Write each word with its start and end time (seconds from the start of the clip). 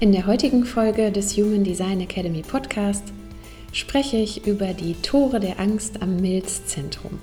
In 0.00 0.12
der 0.12 0.26
heutigen 0.26 0.64
Folge 0.64 1.12
des 1.12 1.36
Human 1.36 1.62
Design 1.62 2.00
Academy 2.00 2.40
Podcast 2.40 3.12
spreche 3.70 4.16
ich 4.16 4.46
über 4.46 4.72
die 4.72 4.94
Tore 4.94 5.40
der 5.40 5.60
Angst 5.60 6.00
am 6.00 6.16
Milzzentrum. 6.16 7.18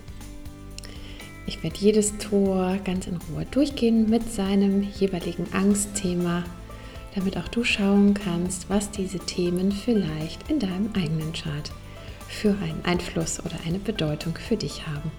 Ich 1.48 1.64
werde 1.64 1.76
jedes 1.80 2.20
Tor 2.20 2.78
ganz 2.86 3.08
in 3.08 3.18
Ruhe 3.18 3.48
durchgehen 3.50 4.08
mit 4.08 4.32
seinem 4.32 4.84
jeweiligen 4.84 5.48
Angstthema, 5.54 6.44
damit 7.16 7.36
auch 7.38 7.48
du 7.48 7.64
schauen 7.64 8.14
kannst, 8.14 8.70
was 8.70 8.92
diese 8.92 9.18
Themen 9.18 9.72
vielleicht 9.72 10.48
in 10.48 10.60
deinem 10.60 10.92
eigenen 10.96 11.34
Chart 11.34 11.72
für 12.30 12.50
einen 12.50 12.86
Einfluss 12.86 13.40
oder 13.40 13.56
eine 13.66 13.80
Bedeutung 13.80 14.36
für 14.36 14.56
dich 14.56 14.86
haben. 14.86 15.12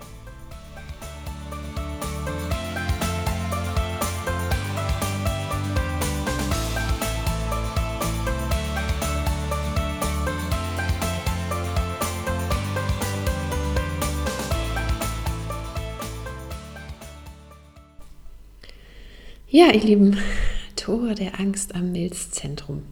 Ja, 19.50 19.72
ihr 19.72 19.80
Lieben, 19.80 20.18
Tore 20.76 21.14
der 21.14 21.40
Angst 21.40 21.74
am 21.74 21.90
Milzzentrum. 21.90 22.82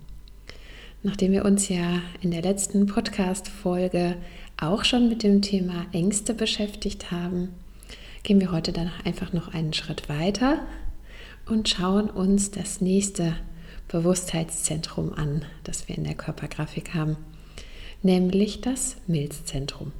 Nachdem 1.03 1.33
wir 1.33 1.45
uns 1.45 1.69
ja 1.69 2.01
in 2.23 2.31
der 2.31 2.41
letzten 2.41 2.87
Podcast-Folge 2.87 4.17
auch 4.57 4.83
schon 4.83 5.11
mit 5.11 5.23
dem 5.23 5.43
Thema 5.43 5.85
Ängste 5.93 6.33
beschäftigt 6.33 7.11
haben, 7.11 7.51
gehen 8.23 8.41
wir 8.41 8.53
heute 8.53 8.73
dann 8.73 8.91
einfach 9.05 9.35
noch 9.35 9.53
einen 9.53 9.75
Schritt 9.75 10.09
weiter 10.09 10.61
und 11.45 11.69
schauen 11.69 12.09
uns 12.09 12.53
das 12.53 12.81
nächste 12.81 13.37
Bewusstheitszentrum 13.89 15.13
an, 15.13 15.45
das 15.63 15.89
wir 15.89 15.99
in 15.99 16.05
der 16.05 16.15
Körpergrafik 16.15 16.95
haben, 16.95 17.19
nämlich 18.03 18.63
das 18.63 18.97
Milzzentrum. 19.07 19.93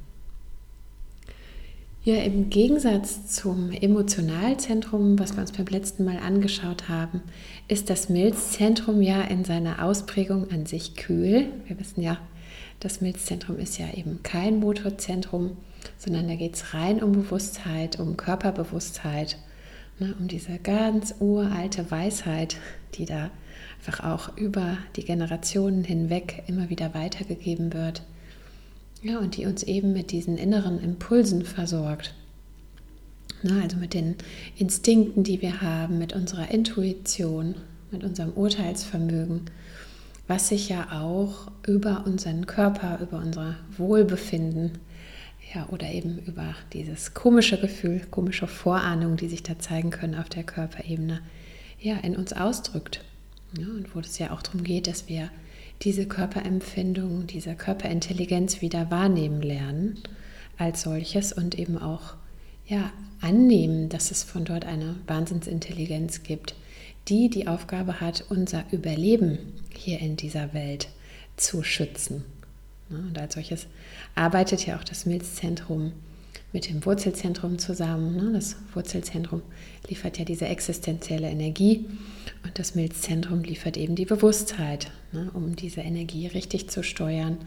Ja, 2.07 2.21
im 2.21 2.49
Gegensatz 2.49 3.35
zum 3.35 3.69
Emotionalzentrum, 3.69 5.19
was 5.19 5.35
wir 5.35 5.41
uns 5.41 5.51
beim 5.51 5.65
letzten 5.65 6.05
Mal 6.05 6.19
angeschaut 6.19 6.87
haben, 6.87 7.21
ist 7.67 7.89
das 7.89 8.07
Milzzentrum 8.07 9.01
ja 9.01 9.23
in 9.23 9.43
seiner 9.43 9.83
Ausprägung 9.83 10.49
an 10.49 10.65
sich 10.65 10.95
kühl. 10.95 11.47
Wir 11.65 11.77
wissen 11.77 12.01
ja, 12.01 12.17
das 12.79 13.01
Milzzentrum 13.01 13.59
ist 13.59 13.77
ja 13.77 13.87
eben 13.93 14.23
kein 14.23 14.61
Motorzentrum, 14.61 15.57
sondern 15.97 16.29
da 16.29 16.35
geht 16.35 16.55
es 16.55 16.73
rein 16.73 17.03
um 17.03 17.11
Bewusstheit, 17.11 17.99
um 17.99 18.15
Körperbewusstheit, 18.15 19.37
ne, 19.99 20.15
um 20.17 20.29
diese 20.29 20.59
ganz 20.59 21.15
uralte 21.19 21.91
Weisheit, 21.91 22.55
die 22.93 23.03
da 23.03 23.31
einfach 23.79 24.05
auch 24.05 24.37
über 24.37 24.77
die 24.95 25.03
Generationen 25.03 25.83
hinweg 25.83 26.43
immer 26.47 26.69
wieder 26.69 26.93
weitergegeben 26.93 27.73
wird. 27.73 28.01
Ja, 29.07 29.19
und 29.19 29.37
die 29.37 29.45
uns 29.45 29.63
eben 29.63 29.93
mit 29.93 30.11
diesen 30.11 30.37
inneren 30.37 30.81
Impulsen 30.81 31.45
versorgt. 31.45 32.13
Na, 33.41 33.61
also 33.61 33.77
mit 33.77 33.93
den 33.93 34.15
Instinkten, 34.57 35.23
die 35.23 35.41
wir 35.41 35.61
haben, 35.61 35.97
mit 35.97 36.11
unserer 36.11 36.51
Intuition, 36.51 37.55
mit 37.89 38.03
unserem 38.03 38.33
Urteilsvermögen, 38.33 39.43
was 40.27 40.49
sich 40.49 40.67
ja 40.67 40.91
auch 40.91 41.49
über 41.65 42.03
unseren 42.05 42.47
Körper, 42.47 42.99
über 43.01 43.19
unser 43.19 43.55
Wohlbefinden, 43.77 44.71
ja, 45.55 45.69
oder 45.69 45.89
eben 45.89 46.19
über 46.25 46.55
dieses 46.73 47.13
komische 47.13 47.57
Gefühl, 47.57 48.01
komische 48.11 48.47
Vorahnungen, 48.47 49.15
die 49.15 49.29
sich 49.29 49.41
da 49.41 49.57
zeigen 49.57 49.89
können 49.89 50.15
auf 50.15 50.27
der 50.27 50.43
Körperebene, 50.43 51.21
ja, 51.79 51.95
in 51.99 52.17
uns 52.17 52.33
ausdrückt. 52.33 53.05
Ja, 53.57 53.67
und 53.67 53.95
wo 53.95 54.01
es 54.01 54.19
ja 54.19 54.31
auch 54.31 54.41
darum 54.41 54.65
geht, 54.65 54.87
dass 54.87 55.07
wir 55.07 55.29
diese 55.81 56.07
Körperempfindung, 56.07 57.27
diese 57.27 57.55
Körperintelligenz 57.55 58.61
wieder 58.61 58.89
wahrnehmen 58.89 59.41
lernen 59.41 59.99
als 60.57 60.81
solches 60.81 61.33
und 61.33 61.57
eben 61.57 61.77
auch 61.77 62.15
ja, 62.65 62.91
annehmen, 63.21 63.89
dass 63.89 64.11
es 64.11 64.23
von 64.23 64.43
dort 64.43 64.65
eine 64.65 64.95
Wahnsinnsintelligenz 65.07 66.23
gibt, 66.23 66.55
die 67.07 67.29
die 67.29 67.47
Aufgabe 67.47 68.01
hat, 68.01 68.25
unser 68.29 68.65
Überleben 68.71 69.37
hier 69.73 69.99
in 69.99 70.17
dieser 70.17 70.53
Welt 70.53 70.89
zu 71.37 71.63
schützen. 71.63 72.25
Und 72.89 73.17
als 73.17 73.35
solches 73.35 73.67
arbeitet 74.15 74.65
ja 74.65 74.77
auch 74.77 74.83
das 74.83 75.05
Milzzentrum 75.05 75.93
mit 76.53 76.69
dem 76.69 76.85
Wurzelzentrum 76.85 77.59
zusammen. 77.59 78.15
Ne? 78.15 78.33
Das 78.33 78.55
Wurzelzentrum 78.73 79.41
liefert 79.87 80.17
ja 80.17 80.25
diese 80.25 80.47
existenzielle 80.47 81.29
Energie 81.29 81.85
und 82.43 82.57
das 82.57 82.75
Milzzentrum 82.75 83.43
liefert 83.43 83.77
eben 83.77 83.95
die 83.95 84.05
Bewusstheit, 84.05 84.91
ne? 85.11 85.29
um 85.33 85.55
diese 85.55 85.81
Energie 85.81 86.27
richtig 86.27 86.69
zu 86.69 86.83
steuern, 86.83 87.37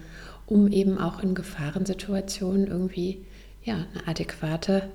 um 0.45 0.71
eben 0.71 0.97
auch 0.97 1.21
in 1.21 1.35
Gefahrensituationen 1.35 2.67
irgendwie 2.67 3.25
ja, 3.63 3.85
eine 3.93 4.07
adäquate 4.07 4.89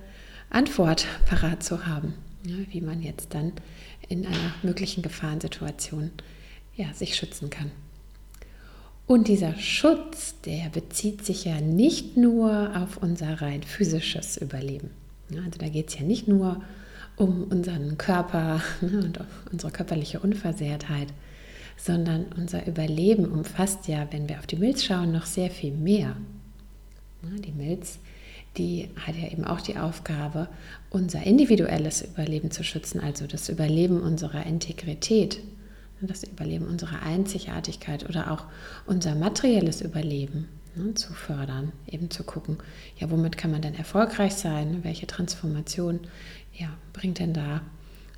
Antwort 0.51 1.07
parat 1.27 1.63
zu 1.63 1.87
haben, 1.87 2.15
ja, 2.45 2.55
wie 2.71 2.81
man 2.81 3.03
jetzt 3.03 3.35
dann 3.35 3.53
in 4.09 4.27
einer 4.27 4.55
möglichen 4.63 5.03
Gefahrensituation 5.03 6.11
ja, 6.77 6.93
sich 6.93 7.17
schützen 7.17 7.51
kann. 7.51 7.71
Und 9.07 9.29
dieser 9.29 9.57
Schutz, 9.57 10.35
der 10.45 10.69
bezieht 10.69 11.25
sich 11.25 11.45
ja 11.45 11.61
nicht 11.61 12.17
nur 12.17 12.73
auf 12.77 12.97
unser 12.97 13.41
rein 13.41 13.63
physisches 13.63 14.37
Überleben. 14.37 14.91
Also 15.31 15.59
da 15.59 15.69
geht 15.69 15.89
es 15.89 15.99
ja 15.99 16.03
nicht 16.03 16.27
nur 16.27 16.63
um 17.17 17.45
unseren 17.45 17.99
Körper 17.99 18.61
ne, 18.81 18.99
und 19.05 19.21
unsere 19.53 19.73
körperliche 19.73 20.21
Unversehrtheit, 20.21 21.09
sondern 21.77 22.27
unser 22.37 22.67
Überleben 22.67 23.27
umfasst 23.27 23.87
ja, 23.87 24.09
wenn 24.11 24.29
wir 24.29 24.39
auf 24.39 24.47
die 24.47 24.57
Milz 24.57 24.85
schauen, 24.85 25.13
noch 25.13 25.27
sehr 25.27 25.51
viel 25.51 25.73
mehr. 25.73 26.17
Die 27.23 27.53
Milz, 27.53 27.99
die 28.57 28.89
hat 29.07 29.17
ja 29.17 29.29
eben 29.31 29.45
auch 29.45 29.61
die 29.61 29.77
Aufgabe, 29.77 30.49
unser 30.91 31.23
individuelles 31.23 32.03
Überleben 32.03 32.51
zu 32.51 32.65
schützen, 32.65 33.01
also 33.01 33.27
das 33.27 33.49
Überleben 33.49 34.01
unserer 34.01 34.47
Integrität, 34.47 35.39
das 36.01 36.25
Überleben 36.25 36.67
unserer 36.67 37.03
Einzigartigkeit 37.03 38.09
oder 38.09 38.31
auch 38.31 38.45
unser 38.87 39.15
materielles 39.15 39.81
Überleben 39.81 40.49
ne, 40.75 40.95
zu 40.95 41.13
fördern, 41.13 41.73
eben 41.87 42.11
zu 42.11 42.25
gucken, 42.25 42.59
ja, 42.99 43.11
womit 43.11 43.37
kann 43.37 43.51
man 43.51 43.63
denn 43.63 43.75
erfolgreich 43.75 44.35
sein, 44.35 44.85
welche 44.85 45.07
Transformation 45.07 46.01
ja, 46.53 46.69
bringt 46.93 47.19
denn 47.19 47.33
da, 47.33 47.63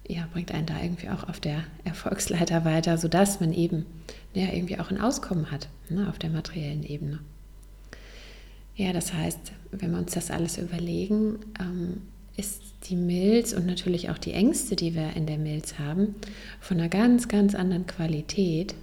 ja, 0.07 0.27
bringt 0.33 0.53
einen 0.53 0.67
da 0.67 0.81
irgendwie 0.81 1.11
auch 1.11 1.29
auf 1.29 1.41
der 1.41 1.65
Erfolgsleiter 1.85 2.65
weiter, 2.65 2.99
sodass 2.99 3.41
man 3.41 3.53
eben 3.53 3.87
ja, 4.35 4.53
irgendwie 4.53 4.79
auch 4.79 4.91
ein 4.91 5.01
Auskommen 5.01 5.51
hat 5.51 5.69
ne, 5.89 6.09
auf 6.09 6.19
der 6.19 6.31
materiellen 6.31 6.83
Ebene. 6.83 7.21
Ja, 8.75 8.93
das 8.93 9.13
heißt, 9.13 9.53
wenn 9.73 9.91
wir 9.91 9.99
uns 9.99 10.13
das 10.13 10.31
alles 10.31 10.57
überlegen, 10.57 11.41
ähm, 11.61 12.03
ist 12.39 12.63
die 12.85 12.97
Milz 12.97 13.53
und 13.53 13.67
natürlich 13.67 14.11
auch 14.11 14.19
die 14.19 14.33
Ängste, 14.33 14.77
die 14.77 14.95
wir 14.95 15.15
in 15.17 15.27
der 15.27 15.39
Milz 15.39 15.79
haben, 15.79 16.15
von 16.61 16.79
einer 16.79 16.89
ganz, 16.89 17.29
ganz 17.29 17.55
anderen 17.55 17.87
Qualität. 17.87 18.75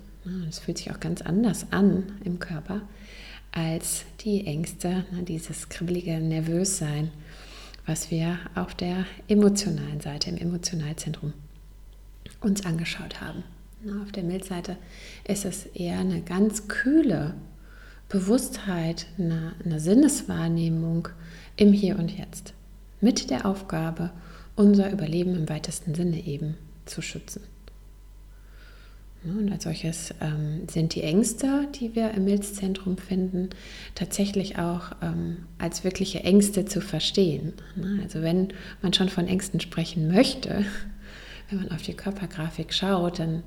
Es 0.50 0.60
fühlt 0.60 0.78
sich 0.78 0.92
auch 0.92 1.00
ganz 1.00 1.22
anders 1.22 1.68
an 1.72 2.04
im 2.24 2.40
Körper 2.40 2.81
als 3.52 4.04
die 4.22 4.46
Ängste, 4.46 5.06
dieses 5.28 5.69
kribbelige 5.69 6.19
Nervössein, 6.19 7.12
was 7.86 8.12
wir 8.12 8.38
auf 8.54 8.75
der 8.75 9.06
emotionalen 9.30 10.02
Seite, 10.02 10.30
im 10.30 10.38
Emotionalzentrum 10.38 11.31
uns 12.42 12.66
angeschaut 12.66 13.22
haben. 13.22 13.44
Auf 14.04 14.12
der 14.12 14.24
Milzseite 14.24 14.75
ist 15.25 15.46
es 15.46 15.68
eher 15.68 16.00
eine 16.00 16.22
ganz 16.22 16.68
kühle 16.68 17.36
Bewusstheit, 18.10 19.06
eine, 19.18 19.54
eine 19.63 19.80
Sinneswahrnehmung 19.80 21.07
im 21.56 21.72
Hier 21.72 21.98
und 21.98 22.12
Jetzt 22.18 22.55
mit 23.06 23.30
der 23.30 23.46
Aufgabe, 23.46 24.10
unser 24.56 24.92
Überleben 24.92 25.36
im 25.36 25.48
weitesten 25.48 25.94
Sinne 25.94 26.25
eben 26.25 26.56
zu 26.86 27.04
schützen. 27.04 27.44
Und 29.24 29.52
als 29.52 29.66
solches 29.66 30.12
ähm, 30.22 30.68
sind 30.68 30.96
die 30.96 31.04
Ängste, 31.04 31.68
die 31.80 31.94
wir 31.94 32.12
im 32.16 32.25
Milzzentrum 32.25 32.98
finden, 32.98 33.52
tatsächlich 33.94 34.57
auch 34.57 34.94
ähm, 35.04 35.46
als 35.60 35.84
wirkliche 35.84 36.24
Ängste 36.24 36.66
zu 36.66 36.81
verstehen. 36.81 37.54
Ne? 37.75 38.00
Also 38.02 38.24
wenn 38.24 38.54
man 38.81 38.92
schon 38.94 39.10
von 39.10 39.28
Ängsten 39.28 39.60
sprechen 39.60 40.07
möchte, 40.07 40.66
wenn 41.50 41.60
man 41.60 41.72
auf 41.72 41.84
die 41.84 41.94
Körpergrafik 41.94 42.74
schaut, 42.74 43.19
dann 43.19 43.44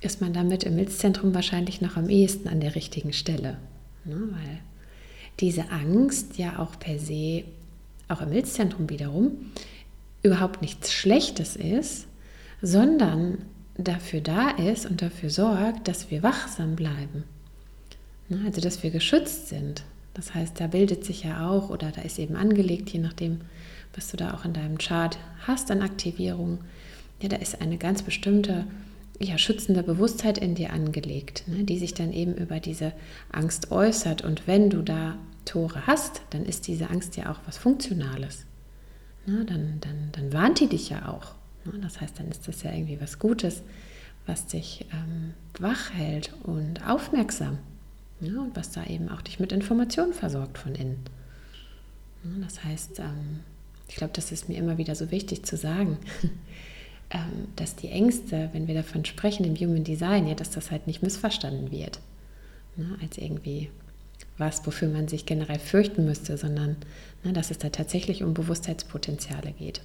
ist 0.00 0.22
man 0.22 0.32
damit 0.32 0.64
im 0.64 0.76
Milzzentrum 0.76 1.34
wahrscheinlich 1.34 1.82
noch 1.82 1.98
am 1.98 2.08
ehesten 2.08 2.48
an 2.48 2.60
der 2.60 2.74
richtigen 2.74 3.12
Stelle. 3.12 3.58
Ne? 4.06 4.16
Weil 4.30 4.58
diese 5.40 5.70
Angst 5.70 6.38
ja 6.38 6.58
auch 6.58 6.78
per 6.78 6.98
se, 6.98 7.44
auch 8.12 8.22
im 8.22 8.30
Milzzentrum 8.30 8.88
wiederum, 8.88 9.52
überhaupt 10.22 10.62
nichts 10.62 10.92
Schlechtes 10.92 11.56
ist, 11.56 12.06
sondern 12.60 13.38
dafür 13.76 14.20
da 14.20 14.50
ist 14.50 14.86
und 14.86 15.02
dafür 15.02 15.30
sorgt, 15.30 15.88
dass 15.88 16.10
wir 16.10 16.22
wachsam 16.22 16.76
bleiben. 16.76 17.24
Also 18.44 18.60
dass 18.60 18.82
wir 18.82 18.90
geschützt 18.90 19.48
sind. 19.48 19.82
Das 20.14 20.34
heißt, 20.34 20.60
da 20.60 20.66
bildet 20.66 21.04
sich 21.04 21.24
ja 21.24 21.48
auch 21.48 21.70
oder 21.70 21.90
da 21.90 22.02
ist 22.02 22.18
eben 22.18 22.36
angelegt, 22.36 22.90
je 22.90 23.00
nachdem, 23.00 23.40
was 23.94 24.10
du 24.10 24.16
da 24.16 24.34
auch 24.34 24.44
in 24.44 24.52
deinem 24.52 24.78
Chart 24.78 25.18
hast 25.46 25.70
an 25.70 25.82
Aktivierung. 25.82 26.58
Ja, 27.20 27.28
da 27.28 27.36
ist 27.36 27.60
eine 27.60 27.78
ganz 27.78 28.02
bestimmte 28.02 28.66
ja, 29.20 29.38
schützende 29.38 29.82
Bewusstheit 29.82 30.38
in 30.38 30.54
dir 30.54 30.72
angelegt, 30.72 31.44
ne, 31.46 31.64
die 31.64 31.78
sich 31.78 31.94
dann 31.94 32.12
eben 32.12 32.34
über 32.34 32.60
diese 32.60 32.92
Angst 33.30 33.70
äußert. 33.70 34.22
Und 34.22 34.46
wenn 34.46 34.70
du 34.70 34.82
da 34.82 35.16
Tore 35.44 35.86
hast, 35.86 36.22
dann 36.30 36.44
ist 36.44 36.66
diese 36.66 36.90
Angst 36.90 37.16
ja 37.16 37.30
auch 37.30 37.40
was 37.46 37.58
Funktionales. 37.58 38.46
Ne, 39.26 39.44
dann, 39.44 39.78
dann, 39.80 40.10
dann 40.12 40.32
warnt 40.32 40.60
die 40.60 40.68
dich 40.68 40.90
ja 40.90 41.08
auch. 41.08 41.34
Ne? 41.64 41.78
Das 41.80 42.00
heißt, 42.00 42.18
dann 42.18 42.28
ist 42.28 42.48
das 42.48 42.62
ja 42.62 42.72
irgendwie 42.72 43.00
was 43.00 43.18
Gutes, 43.18 43.62
was 44.26 44.46
dich 44.46 44.86
ähm, 44.92 45.34
wach 45.58 45.92
hält 45.92 46.32
und 46.42 46.86
aufmerksam. 46.86 47.58
Ja, 48.20 48.40
und 48.40 48.54
was 48.56 48.70
da 48.70 48.84
eben 48.84 49.08
auch 49.08 49.20
dich 49.22 49.40
mit 49.40 49.50
Informationen 49.52 50.12
versorgt 50.12 50.58
von 50.58 50.74
innen. 50.74 51.02
Ja, 52.24 52.30
das 52.44 52.62
heißt, 52.62 53.00
ähm, 53.00 53.40
ich 53.88 53.96
glaube, 53.96 54.12
das 54.14 54.30
ist 54.30 54.48
mir 54.48 54.56
immer 54.58 54.78
wieder 54.78 54.94
so 54.94 55.10
wichtig 55.10 55.44
zu 55.44 55.56
sagen, 55.56 55.98
ähm, 57.10 57.48
dass 57.56 57.74
die 57.74 57.90
Ängste, 57.90 58.48
wenn 58.52 58.68
wir 58.68 58.74
davon 58.74 59.04
sprechen 59.04 59.44
im 59.44 59.56
Human 59.56 59.82
Design, 59.82 60.28
ja, 60.28 60.34
dass 60.34 60.50
das 60.50 60.70
halt 60.70 60.86
nicht 60.86 61.02
missverstanden 61.02 61.70
wird. 61.72 62.00
Ne, 62.76 62.96
als 63.02 63.18
irgendwie 63.18 63.70
was, 64.38 64.66
wofür 64.66 64.88
man 64.88 65.08
sich 65.08 65.26
generell 65.26 65.58
fürchten 65.58 66.04
müsste, 66.04 66.36
sondern 66.36 66.76
ne, 67.24 67.32
dass 67.32 67.50
es 67.50 67.58
da 67.58 67.68
tatsächlich 67.68 68.22
um 68.22 68.34
Bewusstheitspotenziale 68.34 69.52
geht. 69.52 69.82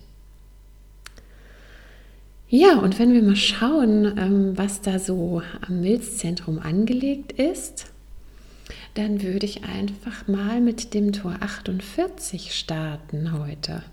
Ja, 2.50 2.80
und 2.80 2.98
wenn 2.98 3.12
wir 3.12 3.22
mal 3.22 3.36
schauen, 3.36 4.06
ähm, 4.18 4.58
was 4.58 4.82
da 4.82 5.00
so 5.00 5.42
am 5.68 5.82
Milzzentrum 5.82 6.60
angelegt 6.60 7.34
ist, 7.34 7.88
dann 8.94 9.22
würde 9.22 9.46
ich 9.46 9.64
einfach 9.66 10.28
mal 10.28 10.62
mit 10.62 10.94
dem 10.94 11.12
Tor 11.12 11.36
48 11.42 12.58
starten 12.58 13.38
heute. 13.38 13.84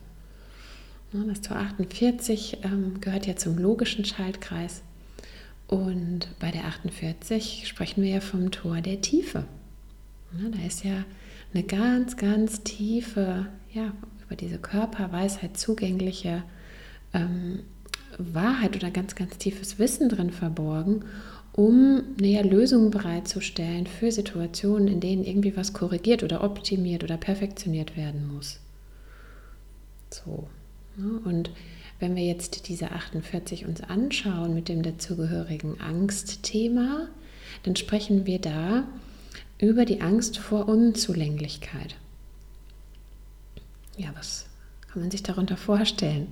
Das 1.13 1.43
Tor 1.43 1.59
48 1.59 2.59
ähm, 2.65 3.01
gehört 3.01 3.27
ja 3.27 3.37
zum 3.37 3.59
logischen 3.59 4.05
Schaltkreis. 4.05 4.83
Und 5.69 6.29
bei 6.41 6.51
der 6.51 6.65
48 6.65 7.69
sprechen 7.69 8.03
wir 8.03 8.11
ja 8.11 8.21
vom 8.21 8.51
Tor 8.51 8.81
der 8.81 9.01
Tiefe. 9.01 9.45
Da 10.51 10.67
ist 10.67 10.85
ja 10.85 11.05
eine 11.53 11.63
ganz, 11.63 12.17
ganz 12.17 12.63
tiefe, 12.63 13.47
ja, 13.73 13.93
über 14.27 14.37
diese 14.37 14.59
Körperweisheit 14.59 15.57
zugängliche 15.57 16.43
ähm, 17.13 17.61
Wahrheit 18.19 18.77
oder 18.77 18.91
ganz, 18.91 19.15
ganz 19.15 19.39
tiefes 19.39 19.79
Wissen 19.79 20.09
drin 20.09 20.31
verborgen, 20.31 21.05
um 21.53 22.03
näher 22.19 22.45
Lösungen 22.45 22.91
bereitzustellen 22.91 23.87
für 23.87 24.11
Situationen, 24.11 24.89
in 24.89 25.01
denen 25.01 25.25
irgendwie 25.25 25.57
was 25.57 25.73
korrigiert 25.73 26.23
oder 26.23 26.43
optimiert 26.43 27.05
oder 27.05 27.17
perfektioniert 27.17 27.97
werden 27.97 28.33
muss. 28.35 28.59
So. 30.11 30.49
Ne? 30.97 31.21
Und 31.25 31.51
wenn 32.01 32.17
wir 32.17 32.25
jetzt 32.25 32.69
diese 32.69 32.91
48 32.91 33.67
uns 33.67 33.81
anschauen 33.81 34.55
mit 34.55 34.69
dem 34.69 34.83
dazugehörigen 34.83 35.81
Angstthema, 35.81 37.09
dann 37.63 37.77
sprechen 37.77 38.27
wir 38.27 38.41
da 38.41 38.85
über 39.59 39.85
die 39.85 40.01
Angst 40.01 40.39
vor 40.39 40.69
Unzulänglichkeit. 40.69 41.97
Ja, 43.97 44.09
was 44.17 44.47
kann 44.91 45.03
man 45.03 45.11
sich 45.11 45.23
darunter 45.23 45.57
vorstellen? 45.57 46.29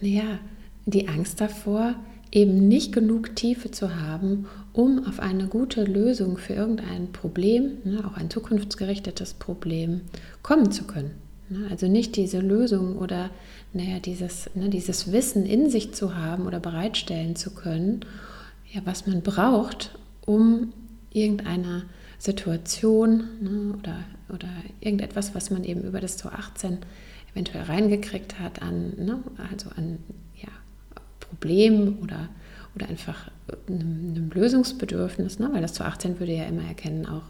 Naja, 0.00 0.38
die 0.86 1.08
Angst 1.08 1.40
davor, 1.40 1.94
eben 2.30 2.68
nicht 2.68 2.92
genug 2.92 3.36
Tiefe 3.36 3.70
zu 3.70 4.00
haben, 4.00 4.46
um 4.72 5.06
auf 5.06 5.20
eine 5.20 5.46
gute 5.46 5.84
Lösung 5.84 6.36
für 6.36 6.54
irgendein 6.54 7.12
Problem, 7.12 7.78
ne, 7.84 8.04
auch 8.06 8.16
ein 8.16 8.30
zukunftsgerichtetes 8.30 9.34
Problem, 9.34 10.02
kommen 10.42 10.70
zu 10.70 10.84
können. 10.84 11.12
Ne, 11.48 11.66
also 11.70 11.88
nicht 11.88 12.16
diese 12.16 12.40
Lösung 12.40 12.96
oder 12.98 13.30
naja, 13.72 13.98
dieses, 13.98 14.50
ne, 14.54 14.68
dieses 14.68 15.10
Wissen 15.12 15.46
in 15.46 15.70
sich 15.70 15.94
zu 15.94 16.16
haben 16.16 16.46
oder 16.46 16.60
bereitstellen 16.60 17.34
zu 17.34 17.54
können, 17.54 18.00
ja, 18.72 18.82
was 18.84 19.06
man 19.06 19.22
braucht, 19.22 19.98
um 20.26 20.72
irgendeine 21.10 21.84
Situation 22.18 23.24
ne, 23.40 23.74
oder, 23.78 24.04
oder 24.28 24.48
irgendetwas, 24.80 25.34
was 25.34 25.50
man 25.50 25.64
eben 25.64 25.82
über 25.82 26.00
das 26.00 26.16
Tor 26.16 26.32
18 26.32 26.78
eventuell 27.32 27.64
reingekriegt 27.64 28.40
hat, 28.40 28.62
an, 28.62 28.94
ne, 28.96 29.22
also 29.50 29.70
an 29.70 29.98
Problem 31.28 31.98
oder, 32.02 32.28
oder 32.74 32.88
einfach 32.88 33.30
einem, 33.68 34.10
einem 34.10 34.30
Lösungsbedürfnis, 34.30 35.38
ne? 35.38 35.50
weil 35.52 35.62
das 35.62 35.74
zu 35.74 35.84
18 35.84 36.18
würde 36.20 36.32
ja 36.32 36.44
immer 36.44 36.64
erkennen 36.64 37.06
auch, 37.06 37.24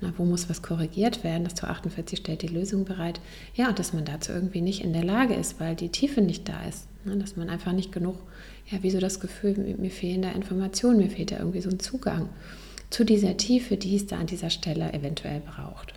na, 0.00 0.12
wo 0.16 0.24
muss 0.24 0.48
was 0.48 0.62
korrigiert 0.62 1.24
werden. 1.24 1.44
Das 1.44 1.56
zu 1.56 1.66
48 1.66 2.20
stellt 2.20 2.42
die 2.42 2.48
Lösung 2.48 2.84
bereit. 2.84 3.20
Ja, 3.54 3.68
und 3.68 3.78
dass 3.78 3.92
man 3.92 4.04
dazu 4.04 4.30
irgendwie 4.32 4.60
nicht 4.60 4.84
in 4.84 4.92
der 4.92 5.04
Lage 5.04 5.34
ist, 5.34 5.58
weil 5.58 5.74
die 5.74 5.88
Tiefe 5.88 6.20
nicht 6.20 6.48
da 6.48 6.62
ist. 6.68 6.86
Ne? 7.04 7.16
Dass 7.16 7.36
man 7.36 7.50
einfach 7.50 7.72
nicht 7.72 7.90
genug, 7.90 8.16
ja, 8.70 8.82
wie 8.82 8.90
so 8.90 9.00
das 9.00 9.18
Gefühl, 9.18 9.76
mir 9.78 9.90
fehlen 9.90 10.22
da 10.22 10.30
Informationen, 10.30 10.98
mir 10.98 11.10
fehlt 11.10 11.32
da 11.32 11.38
irgendwie 11.38 11.62
so 11.62 11.70
ein 11.70 11.80
Zugang 11.80 12.28
zu 12.90 13.04
dieser 13.04 13.36
Tiefe, 13.36 13.76
die 13.76 13.96
es 13.96 14.06
da 14.06 14.18
an 14.18 14.26
dieser 14.26 14.50
Stelle 14.50 14.92
eventuell 14.92 15.40
braucht. 15.40 15.94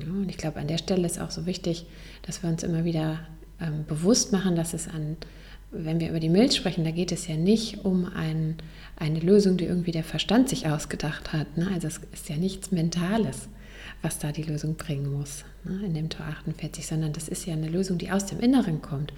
Ja, 0.00 0.06
und 0.06 0.28
ich 0.28 0.36
glaube, 0.36 0.60
an 0.60 0.68
der 0.68 0.78
Stelle 0.78 1.06
ist 1.06 1.20
auch 1.20 1.30
so 1.30 1.46
wichtig, 1.46 1.86
dass 2.22 2.42
wir 2.42 2.50
uns 2.50 2.62
immer 2.62 2.84
wieder 2.84 3.20
ähm, 3.60 3.84
bewusst 3.86 4.32
machen, 4.32 4.56
dass 4.56 4.74
es 4.74 4.88
an, 4.88 5.16
wenn 5.70 6.00
wir 6.00 6.10
über 6.10 6.20
die 6.20 6.28
Milz 6.28 6.56
sprechen, 6.56 6.84
da 6.84 6.90
geht 6.90 7.12
es 7.12 7.26
ja 7.26 7.36
nicht 7.36 7.84
um 7.84 8.06
ein, 8.06 8.56
eine 8.96 9.20
Lösung, 9.20 9.56
die 9.56 9.64
irgendwie 9.64 9.92
der 9.92 10.04
Verstand 10.04 10.48
sich 10.48 10.66
ausgedacht 10.66 11.32
hat. 11.32 11.56
Ne? 11.56 11.68
Also 11.72 11.88
es 11.88 12.00
ist 12.12 12.28
ja 12.28 12.36
nichts 12.36 12.70
Mentales, 12.70 13.48
was 14.02 14.18
da 14.18 14.32
die 14.32 14.42
Lösung 14.42 14.76
bringen 14.76 15.12
muss 15.12 15.44
ne? 15.64 15.84
in 15.84 15.94
dem 15.94 16.08
Tor 16.08 16.26
48, 16.26 16.86
sondern 16.86 17.12
das 17.12 17.28
ist 17.28 17.46
ja 17.46 17.54
eine 17.54 17.68
Lösung, 17.68 17.98
die 17.98 18.10
aus 18.10 18.26
dem 18.26 18.40
Inneren 18.40 18.80
kommt, 18.80 19.12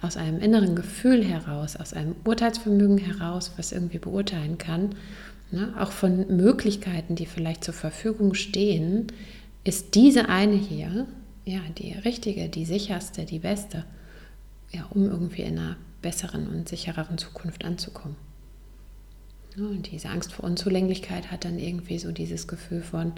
aus 0.00 0.16
einem 0.16 0.40
inneren 0.40 0.76
Gefühl 0.76 1.24
heraus, 1.24 1.76
aus 1.76 1.94
einem 1.94 2.16
Urteilsvermögen 2.24 2.98
heraus, 2.98 3.52
was 3.56 3.72
irgendwie 3.72 3.98
beurteilen 3.98 4.58
kann. 4.58 4.94
Ne? 5.50 5.74
Auch 5.78 5.92
von 5.92 6.36
Möglichkeiten, 6.36 7.16
die 7.16 7.26
vielleicht 7.26 7.64
zur 7.64 7.74
Verfügung 7.74 8.34
stehen, 8.34 9.06
ist 9.64 9.94
diese 9.94 10.28
eine 10.28 10.56
hier 10.56 11.06
ja, 11.46 11.60
die 11.78 11.92
richtige, 11.92 12.48
die 12.48 12.66
sicherste, 12.66 13.24
die 13.24 13.38
beste, 13.38 13.84
ja, 14.72 14.84
um 14.90 15.04
irgendwie 15.04 15.42
in 15.42 15.58
einer 15.58 15.76
besseren 16.02 16.48
und 16.48 16.68
sichereren 16.68 17.18
Zukunft 17.18 17.64
anzukommen. 17.64 18.16
und 19.56 19.90
diese 19.90 20.10
Angst 20.10 20.32
vor 20.32 20.44
Unzulänglichkeit 20.44 21.30
hat 21.30 21.44
dann 21.44 21.58
irgendwie 21.58 21.98
so 21.98 22.12
dieses 22.12 22.48
Gefühl 22.48 22.82
von, 22.82 23.12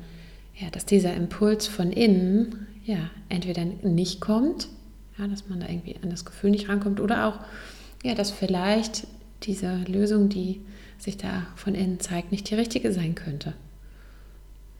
ja, 0.58 0.70
dass 0.70 0.86
dieser 0.86 1.14
Impuls 1.14 1.66
von 1.66 1.92
innen 1.92 2.66
ja 2.84 3.10
entweder 3.28 3.64
nicht 3.64 4.20
kommt, 4.20 4.68
ja, 5.18 5.26
dass 5.28 5.48
man 5.48 5.60
da 5.60 5.68
irgendwie 5.68 5.96
an 6.02 6.10
das 6.10 6.24
Gefühl 6.24 6.50
nicht 6.50 6.68
rankommt, 6.68 7.00
oder 7.00 7.26
auch, 7.26 7.40
ja, 8.02 8.14
dass 8.14 8.30
vielleicht 8.30 9.06
diese 9.42 9.76
Lösung, 9.84 10.28
die 10.28 10.60
sich 10.98 11.16
da 11.16 11.46
von 11.54 11.74
innen 11.74 12.00
zeigt, 12.00 12.32
nicht 12.32 12.50
die 12.50 12.54
richtige 12.54 12.92
sein 12.92 13.14
könnte. 13.14 13.54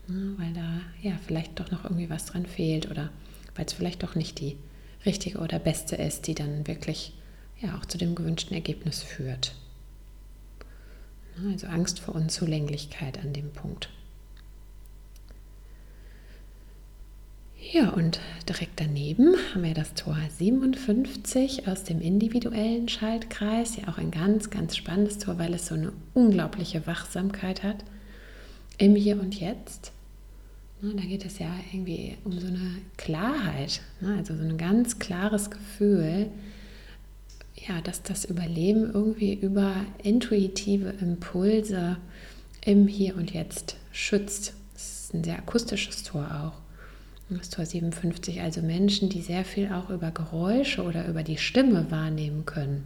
Ja, 0.08 0.14
weil 0.37 0.52
da 0.52 0.80
ja 1.02 1.12
vielleicht 1.26 1.61
doch 1.61 1.70
noch 1.70 1.85
irgendwie 1.85 2.11
was 2.11 2.26
dran 2.26 2.47
fehlt 2.47 2.90
oder 2.90 3.11
weil 3.54 3.66
es 3.66 3.73
vielleicht 3.73 4.02
doch 4.02 4.14
nicht 4.14 4.40
die 4.40 4.56
richtige 5.04 5.38
oder 5.38 5.58
beste 5.58 5.97
ist, 5.97 6.26
die 6.26 6.35
dann 6.35 6.66
wirklich 6.66 7.12
ja 7.61 7.76
auch 7.76 7.85
zu 7.85 7.99
dem 7.99 8.14
gewünschten 8.14 8.54
Ergebnis 8.54 9.02
führt. 9.02 9.54
Also 11.52 11.68
Angst 11.68 12.00
vor 12.00 12.16
Unzulänglichkeit 12.16 13.20
an 13.20 13.32
dem 13.32 13.52
Punkt. 13.52 13.90
Ja, 17.70 17.90
und 17.90 18.18
direkt 18.48 18.80
daneben 18.80 19.37
haben 19.52 19.62
wir 19.62 19.75
das 19.75 19.92
Tor 19.92 20.16
57 20.38 21.68
aus 21.68 21.84
dem 21.84 22.00
individuellen 22.00 22.88
Schaltkreis. 22.88 23.76
Ja, 23.76 23.88
auch 23.88 23.98
ein 23.98 24.10
ganz, 24.10 24.48
ganz 24.48 24.75
spannendes 24.75 25.18
Tor, 25.18 25.38
weil 25.38 25.52
es 25.52 25.66
so 25.66 25.75
eine 25.75 25.92
unglaubliche 26.14 26.87
Wachsamkeit 26.87 27.62
hat 27.62 27.84
im 28.78 28.96
Hier 28.96 29.20
und 29.20 29.38
Jetzt. 29.38 29.92
Ne, 30.80 30.94
da 30.94 31.02
geht 31.02 31.26
es 31.26 31.40
ja 31.40 31.50
irgendwie 31.70 32.16
um 32.25 32.38
so 32.38 32.46
eine 32.46 32.76
Klarheit, 32.96 33.82
ne, 34.00 34.14
also 34.16 34.34
so 34.34 34.44
ein 34.44 34.56
ganz 34.56 34.98
klares 34.98 35.50
Gefühl, 35.50 36.30
ja, 37.68 37.82
dass 37.82 38.02
das 38.02 38.25
Überleben 38.25 38.90
irgendwie 38.94 39.34
über 39.34 39.75
intuitive 40.02 40.94
Impulse 41.02 41.98
im 42.64 42.87
Hier 42.87 43.14
und 43.18 43.34
Jetzt 43.34 43.76
schützt. 43.92 44.54
Das 44.72 45.02
ist 45.02 45.14
ein 45.14 45.22
sehr 45.22 45.37
akustisches 45.37 46.02
Tor 46.02 46.30
auch. 46.32 46.67
Das 47.30 47.50
Tor 47.50 47.66
57, 47.66 48.40
also 48.40 48.62
Menschen, 48.62 49.11
die 49.11 49.20
sehr 49.20 49.44
viel 49.44 49.70
auch 49.70 49.90
über 49.90 50.11
Geräusche 50.11 50.82
oder 50.82 51.06
über 51.06 51.23
die 51.23 51.37
Stimme 51.37 51.90
wahrnehmen 51.90 52.47
können 52.47 52.85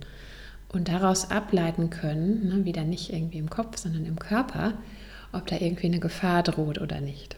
und 0.69 0.89
daraus 0.89 1.31
ableiten 1.31 1.91
können, 1.91 2.49
ne, 2.49 2.65
wieder 2.65 2.83
nicht 2.83 3.13
irgendwie 3.13 3.39
im 3.39 3.51
Kopf, 3.51 3.79
sondern 3.79 4.05
im 4.05 4.19
Körper, 4.19 4.75
ob 5.33 5.47
da 5.47 5.57
irgendwie 5.57 5.87
eine 5.87 6.01
Gefahr 6.01 6.43
droht 6.43 6.81
oder 6.81 7.01
nicht. 7.01 7.37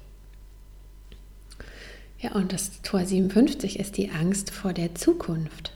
Ja, 2.21 2.33
und 2.33 2.55
das 2.55 2.81
Tor 2.81 3.05
57 3.05 3.79
ist 3.79 3.99
die 3.99 4.11
Angst 4.11 4.51
vor 4.51 4.73
der 4.73 4.95
Zukunft. 4.95 5.73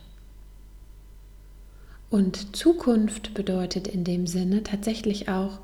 Und 2.08 2.56
Zukunft 2.56 3.34
bedeutet 3.34 3.86
in 3.86 4.02
dem 4.02 4.26
Sinne 4.26 4.62
tatsächlich 4.62 5.28
auch 5.28 5.58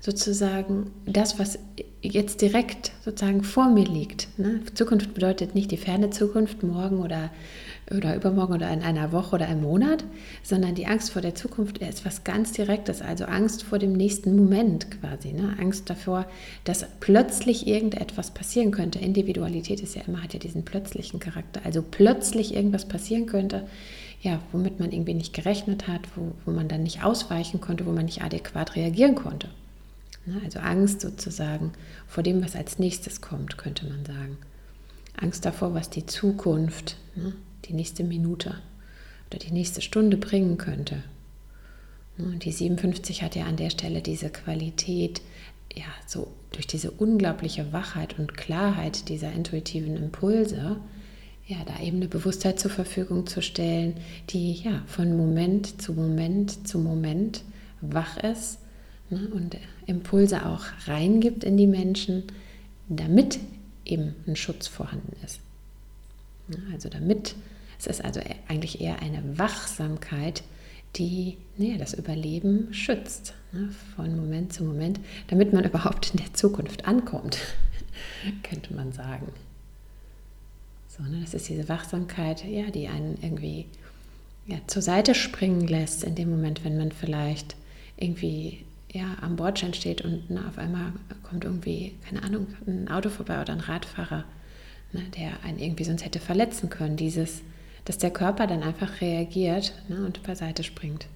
sozusagen 0.00 0.90
das, 1.04 1.38
was 1.38 1.58
jetzt 2.02 2.40
direkt 2.40 2.92
sozusagen 3.04 3.42
vor 3.42 3.68
mir 3.68 3.84
liegt. 3.84 4.28
Ne? 4.38 4.60
Zukunft 4.74 5.12
bedeutet 5.12 5.54
nicht 5.54 5.70
die 5.70 5.76
ferne 5.76 6.08
Zukunft, 6.08 6.62
morgen 6.62 7.00
oder, 7.00 7.30
oder 7.94 8.16
übermorgen 8.16 8.54
oder 8.54 8.70
in 8.70 8.82
einer 8.82 9.12
Woche 9.12 9.36
oder 9.36 9.48
einem 9.48 9.60
Monat, 9.62 10.04
sondern 10.42 10.74
die 10.74 10.86
Angst 10.86 11.10
vor 11.10 11.20
der 11.20 11.34
Zukunft 11.34 11.78
ist 11.78 12.06
was 12.06 12.24
ganz 12.24 12.52
Direktes, 12.52 13.02
also 13.02 13.26
Angst 13.26 13.62
vor 13.62 13.78
dem 13.78 13.92
nächsten 13.92 14.34
Moment 14.34 14.86
quasi. 14.90 15.34
Ne? 15.34 15.54
Angst 15.60 15.90
davor, 15.90 16.26
dass 16.64 16.86
plötzlich 17.00 17.66
irgendetwas 17.66 18.30
passieren 18.30 18.70
könnte. 18.70 18.98
Individualität 18.98 19.82
ist 19.82 19.94
ja 19.94 20.02
immer, 20.06 20.22
hat 20.22 20.32
ja 20.32 20.40
diesen 20.40 20.64
plötzlichen 20.64 21.20
Charakter. 21.20 21.60
Also 21.64 21.84
plötzlich 21.88 22.54
irgendwas 22.54 22.88
passieren 22.88 23.26
könnte, 23.26 23.66
ja, 24.22 24.40
womit 24.52 24.80
man 24.80 24.92
irgendwie 24.92 25.14
nicht 25.14 25.34
gerechnet 25.34 25.88
hat, 25.88 26.02
wo, 26.14 26.32
wo 26.44 26.50
man 26.50 26.68
dann 26.68 26.82
nicht 26.82 27.04
ausweichen 27.04 27.60
konnte, 27.60 27.86
wo 27.86 27.90
man 27.90 28.04
nicht 28.06 28.22
adäquat 28.22 28.76
reagieren 28.76 29.14
konnte. 29.14 29.48
Ne, 30.26 30.40
also 30.44 30.58
Angst 30.58 31.00
sozusagen 31.00 31.72
vor 32.06 32.22
dem, 32.22 32.44
was 32.44 32.54
als 32.54 32.78
nächstes 32.78 33.20
kommt, 33.20 33.56
könnte 33.56 33.86
man 33.86 34.04
sagen. 34.04 34.36
Angst 35.16 35.44
davor, 35.44 35.74
was 35.74 35.88
die 35.90 36.06
Zukunft, 36.06 36.96
ne, 37.16 37.32
die 37.64 37.72
nächste 37.72 38.04
Minute 38.04 38.56
oder 39.28 39.38
die 39.38 39.52
nächste 39.52 39.80
Stunde 39.80 40.16
bringen 40.16 40.58
könnte. 40.58 41.02
Ne, 42.18 42.26
und 42.26 42.44
die 42.44 42.52
57 42.52 43.22
hat 43.22 43.34
ja 43.34 43.46
an 43.46 43.56
der 43.56 43.70
Stelle 43.70 44.02
diese 44.02 44.28
Qualität, 44.28 45.22
ja, 45.74 45.86
so 46.06 46.28
durch 46.52 46.66
diese 46.66 46.90
unglaubliche 46.90 47.72
Wachheit 47.72 48.18
und 48.18 48.36
Klarheit 48.36 49.08
dieser 49.08 49.32
intuitiven 49.32 49.96
Impulse, 49.96 50.76
ja, 51.46 51.56
da 51.64 51.82
eben 51.82 51.96
eine 51.96 52.08
Bewusstheit 52.08 52.60
zur 52.60 52.70
Verfügung 52.70 53.26
zu 53.26 53.40
stellen, 53.40 53.94
die 54.28 54.52
ja 54.52 54.82
von 54.86 55.16
Moment 55.16 55.80
zu 55.80 55.94
Moment 55.94 56.68
zu 56.68 56.78
Moment 56.78 57.42
wach 57.80 58.18
ist 58.18 58.58
ne, 59.10 59.28
und 59.32 59.56
Impulse 59.86 60.46
auch 60.46 60.64
reingibt 60.86 61.44
in 61.44 61.56
die 61.56 61.66
Menschen, 61.66 62.24
damit 62.88 63.38
eben 63.84 64.14
ein 64.26 64.36
Schutz 64.36 64.66
vorhanden 64.66 65.14
ist. 65.24 65.40
Ne, 66.48 66.58
also 66.72 66.88
damit, 66.88 67.34
es 67.78 67.86
ist 67.86 68.04
also 68.04 68.20
eigentlich 68.48 68.80
eher 68.80 69.00
eine 69.02 69.38
Wachsamkeit, 69.38 70.42
die 70.96 71.36
ne, 71.56 71.78
das 71.78 71.94
Überleben 71.94 72.72
schützt, 72.72 73.34
ne, 73.52 73.70
von 73.94 74.16
Moment 74.16 74.52
zu 74.52 74.64
Moment, 74.64 75.00
damit 75.28 75.52
man 75.52 75.64
überhaupt 75.64 76.10
in 76.12 76.18
der 76.18 76.32
Zukunft 76.34 76.86
ankommt, 76.86 77.38
könnte 78.42 78.74
man 78.74 78.92
sagen. 78.92 79.28
So, 80.88 81.02
ne, 81.02 81.20
das 81.20 81.34
ist 81.34 81.48
diese 81.48 81.68
Wachsamkeit, 81.68 82.44
ja, 82.44 82.70
die 82.70 82.88
einen 82.88 83.18
irgendwie 83.22 83.66
ja, 84.46 84.58
zur 84.66 84.82
Seite 84.82 85.14
springen 85.14 85.66
lässt 85.66 86.02
in 86.02 86.14
dem 86.14 86.30
Moment, 86.30 86.64
wenn 86.64 86.76
man 86.76 86.90
vielleicht 86.92 87.56
irgendwie 87.96 88.64
ja, 88.92 89.16
am 89.20 89.36
Bordstein 89.36 89.74
steht 89.74 90.02
und 90.02 90.24
na, 90.28 90.48
auf 90.48 90.58
einmal 90.58 90.92
kommt 91.22 91.44
irgendwie, 91.44 91.94
keine 92.06 92.22
Ahnung, 92.22 92.48
ein 92.66 92.88
Auto 92.88 93.08
vorbei 93.08 93.40
oder 93.40 93.52
ein 93.52 93.60
Radfahrer, 93.60 94.24
ne, 94.92 95.02
der 95.16 95.44
einen 95.44 95.58
irgendwie 95.58 95.84
sonst 95.84 96.04
hätte 96.04 96.18
verletzen 96.18 96.70
können. 96.70 96.96
Dieses, 96.96 97.42
dass 97.84 97.98
der 97.98 98.10
Körper 98.10 98.46
dann 98.46 98.62
einfach 98.62 99.00
reagiert 99.00 99.72
ne, 99.88 100.04
und 100.04 100.22
beiseite 100.22 100.64
springt. 100.64 101.06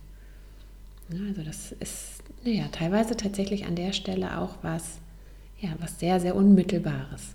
Ja, 1.11 1.19
also 1.29 1.43
das 1.43 1.73
ist 1.73 2.15
naja, 2.45 2.69
teilweise 2.71 3.17
tatsächlich 3.17 3.65
an 3.65 3.75
der 3.75 3.93
Stelle 3.93 4.39
auch 4.39 4.57
was, 4.61 4.99
ja, 5.61 5.71
was 5.81 5.99
sehr, 5.99 6.21
sehr 6.21 6.37
Unmittelbares. 6.37 7.35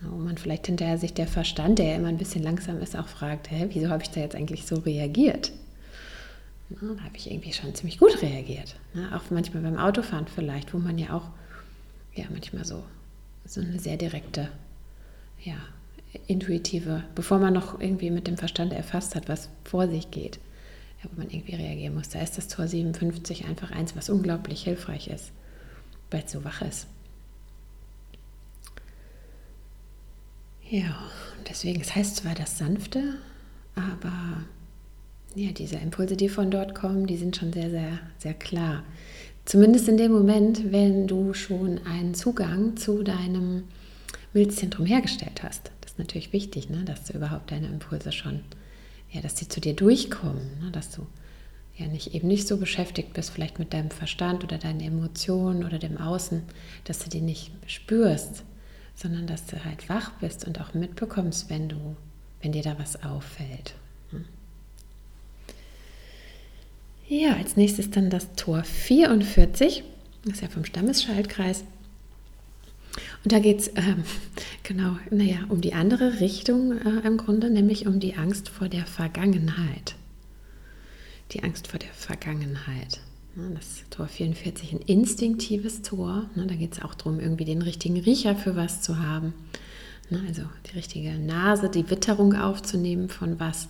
Wo 0.00 0.16
man 0.16 0.38
vielleicht 0.38 0.66
hinterher 0.66 0.98
sich 0.98 1.12
der 1.14 1.26
Verstand, 1.26 1.78
der 1.78 1.86
ja 1.86 1.96
immer 1.96 2.08
ein 2.08 2.16
bisschen 2.16 2.42
langsam 2.42 2.80
ist, 2.80 2.96
auch 2.96 3.08
fragt, 3.08 3.50
hä, 3.50 3.68
wieso 3.72 3.90
habe 3.90 4.02
ich 4.02 4.10
da 4.10 4.20
jetzt 4.20 4.34
eigentlich 4.34 4.66
so 4.66 4.76
reagiert? 4.76 5.52
Na, 6.80 6.94
da 6.94 7.04
habe 7.04 7.16
ich 7.16 7.30
irgendwie 7.30 7.52
schon 7.52 7.74
ziemlich 7.74 7.98
gut 7.98 8.22
reagiert. 8.22 8.76
Na, 8.94 9.16
auch 9.16 9.30
manchmal 9.30 9.62
beim 9.62 9.78
Autofahren 9.78 10.26
vielleicht, 10.26 10.72
wo 10.74 10.78
man 10.78 10.98
ja 10.98 11.12
auch 11.12 11.30
ja, 12.14 12.24
manchmal 12.30 12.64
so, 12.64 12.82
so 13.44 13.60
eine 13.60 13.78
sehr 13.78 13.96
direkte, 13.96 14.48
ja, 15.42 15.56
intuitive, 16.26 17.04
bevor 17.14 17.38
man 17.38 17.54
noch 17.54 17.80
irgendwie 17.80 18.10
mit 18.10 18.26
dem 18.26 18.36
Verstand 18.36 18.72
erfasst 18.72 19.14
hat, 19.14 19.28
was 19.28 19.48
vor 19.64 19.88
sich 19.88 20.10
geht, 20.10 20.38
ja, 21.02 21.10
wo 21.10 21.20
man 21.20 21.30
irgendwie 21.30 21.54
reagieren 21.54 21.94
muss. 21.94 22.10
Da 22.10 22.20
ist 22.20 22.36
das 22.36 22.48
Tor 22.48 22.68
57 22.68 23.46
einfach 23.46 23.70
eins, 23.70 23.96
was 23.96 24.10
unglaublich 24.10 24.62
hilfreich 24.64 25.08
ist, 25.08 25.32
weil 26.10 26.22
es 26.24 26.32
so 26.32 26.44
wach 26.44 26.62
ist. 26.62 26.86
Ja, 30.68 30.96
deswegen, 31.48 31.80
es 31.80 31.94
heißt 31.94 32.16
zwar 32.16 32.34
das 32.34 32.58
Sanfte, 32.58 33.18
aber 33.74 34.44
ja, 35.34 35.52
diese 35.52 35.76
Impulse, 35.76 36.16
die 36.16 36.28
von 36.28 36.50
dort 36.50 36.74
kommen, 36.74 37.06
die 37.06 37.16
sind 37.16 37.36
schon 37.36 37.52
sehr, 37.52 37.70
sehr, 37.70 37.98
sehr 38.18 38.34
klar. 38.34 38.84
Zumindest 39.44 39.88
in 39.88 39.96
dem 39.96 40.12
Moment, 40.12 40.72
wenn 40.72 41.06
du 41.06 41.34
schon 41.34 41.80
einen 41.84 42.14
Zugang 42.14 42.76
zu 42.76 43.02
deinem 43.02 43.64
Milzzentrum 44.32 44.86
hergestellt 44.86 45.42
hast. 45.42 45.70
Das 45.80 45.92
ist 45.92 45.98
natürlich 45.98 46.32
wichtig, 46.32 46.70
ne, 46.70 46.84
dass 46.84 47.04
du 47.04 47.14
überhaupt 47.14 47.50
deine 47.50 47.66
Impulse 47.66 48.12
schon, 48.12 48.40
ja, 49.10 49.20
dass 49.20 49.34
die 49.34 49.48
zu 49.48 49.60
dir 49.60 49.74
durchkommen, 49.74 50.60
ne, 50.60 50.70
dass 50.70 50.90
du 50.90 51.06
ja 51.76 51.86
nicht 51.86 52.14
eben 52.14 52.28
nicht 52.28 52.46
so 52.46 52.56
beschäftigt 52.56 53.14
bist, 53.14 53.30
vielleicht 53.30 53.58
mit 53.58 53.72
deinem 53.72 53.90
Verstand 53.90 54.44
oder 54.44 54.58
deinen 54.58 54.80
Emotionen 54.80 55.64
oder 55.64 55.78
dem 55.78 55.98
Außen, 55.98 56.42
dass 56.84 57.00
du 57.00 57.10
die 57.10 57.20
nicht 57.20 57.50
spürst, 57.66 58.44
sondern 58.94 59.26
dass 59.26 59.46
du 59.46 59.64
halt 59.64 59.88
wach 59.88 60.12
bist 60.20 60.46
und 60.46 60.60
auch 60.60 60.74
mitbekommst, 60.74 61.50
wenn 61.50 61.68
du, 61.68 61.96
wenn 62.40 62.52
dir 62.52 62.62
da 62.62 62.78
was 62.78 63.02
auffällt. 63.02 63.74
Ja, 67.14 67.36
als 67.36 67.58
nächstes 67.58 67.90
dann 67.90 68.08
das 68.08 68.26
Tor 68.36 68.64
44, 68.64 69.84
das 70.24 70.32
ist 70.32 70.40
ja 70.40 70.48
vom 70.48 70.64
Stammesschaltkreis. 70.64 71.62
Und 73.22 73.32
da 73.32 73.38
geht 73.38 73.60
es 73.60 73.68
ähm, 73.76 74.04
genau, 74.62 74.96
naja, 75.10 75.40
um 75.50 75.60
die 75.60 75.74
andere 75.74 76.20
Richtung 76.20 76.72
äh, 76.72 77.06
im 77.06 77.18
Grunde, 77.18 77.50
nämlich 77.50 77.86
um 77.86 78.00
die 78.00 78.14
Angst 78.14 78.48
vor 78.48 78.70
der 78.70 78.86
Vergangenheit. 78.86 79.94
Die 81.32 81.42
Angst 81.42 81.68
vor 81.68 81.78
der 81.78 81.92
Vergangenheit. 81.92 83.00
Das 83.36 83.84
Tor 83.90 84.06
44, 84.06 84.72
ein 84.72 84.80
instinktives 84.80 85.82
Tor. 85.82 86.30
Da 86.34 86.54
geht 86.54 86.72
es 86.72 86.82
auch 86.82 86.94
darum, 86.94 87.20
irgendwie 87.20 87.44
den 87.44 87.60
richtigen 87.60 88.00
Riecher 88.00 88.36
für 88.36 88.56
was 88.56 88.80
zu 88.80 89.00
haben. 89.00 89.34
Also 90.26 90.44
die 90.66 90.76
richtige 90.76 91.12
Nase, 91.18 91.68
die 91.68 91.90
Witterung 91.90 92.34
aufzunehmen 92.34 93.10
von 93.10 93.38
was. 93.38 93.68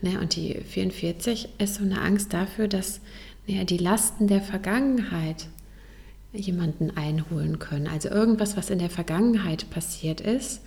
Und 0.00 0.36
die 0.36 0.54
44 0.54 1.48
ist 1.58 1.74
so 1.76 1.82
eine 1.84 2.00
Angst 2.00 2.32
dafür, 2.32 2.68
dass 2.68 3.00
die 3.46 3.78
Lasten 3.78 4.26
der 4.26 4.40
Vergangenheit 4.40 5.48
jemanden 6.32 6.90
einholen 6.96 7.58
können. 7.58 7.86
Also 7.86 8.08
irgendwas, 8.08 8.56
was 8.56 8.70
in 8.70 8.78
der 8.78 8.90
Vergangenheit 8.90 9.68
passiert 9.70 10.20
ist, 10.20 10.62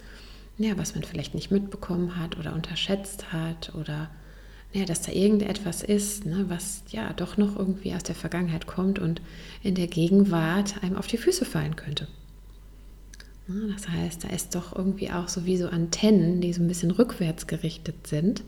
ja, 0.58 0.78
was 0.78 0.96
man 0.96 1.04
vielleicht 1.04 1.36
nicht 1.36 1.52
mitbekommen 1.52 2.18
hat 2.20 2.38
oder 2.38 2.54
unterschätzt 2.54 3.34
hat 3.34 3.74
oder 3.76 4.10
ja, 4.74 4.86
dass 4.86 5.02
da 5.02 5.12
irgendetwas 5.12 5.84
ist, 5.84 6.26
ne, 6.26 6.46
was 6.50 6.84
ja 6.90 7.14
doch 7.14 7.38
noch 7.38 7.58
irgendwie 7.58 7.94
aus 7.94 8.04
der 8.04 8.16
Vergangenheit 8.16 8.68
kommt 8.68 9.00
und 9.00 9.22
in 9.64 9.76
der 9.76 9.88
Gegenwart 9.88 10.84
einem 10.84 10.98
auf 10.98 11.08
die 11.08 11.18
Füße 11.18 11.46
fallen 11.46 11.76
könnte. 11.76 12.08
Ja, 13.48 13.56
das 13.74 13.88
heißt, 13.88 14.24
da 14.24 14.30
ist 14.30 14.56
doch 14.56 14.76
irgendwie 14.76 15.12
auch 15.12 15.30
so 15.30 15.46
wie 15.46 15.58
so 15.58 15.68
Antennen, 15.68 16.42
die 16.42 16.52
so 16.52 16.62
ein 16.62 16.68
bisschen 16.68 16.92
rückwärts 16.92 17.48
gerichtet 17.48 18.08
sind, 18.08 18.44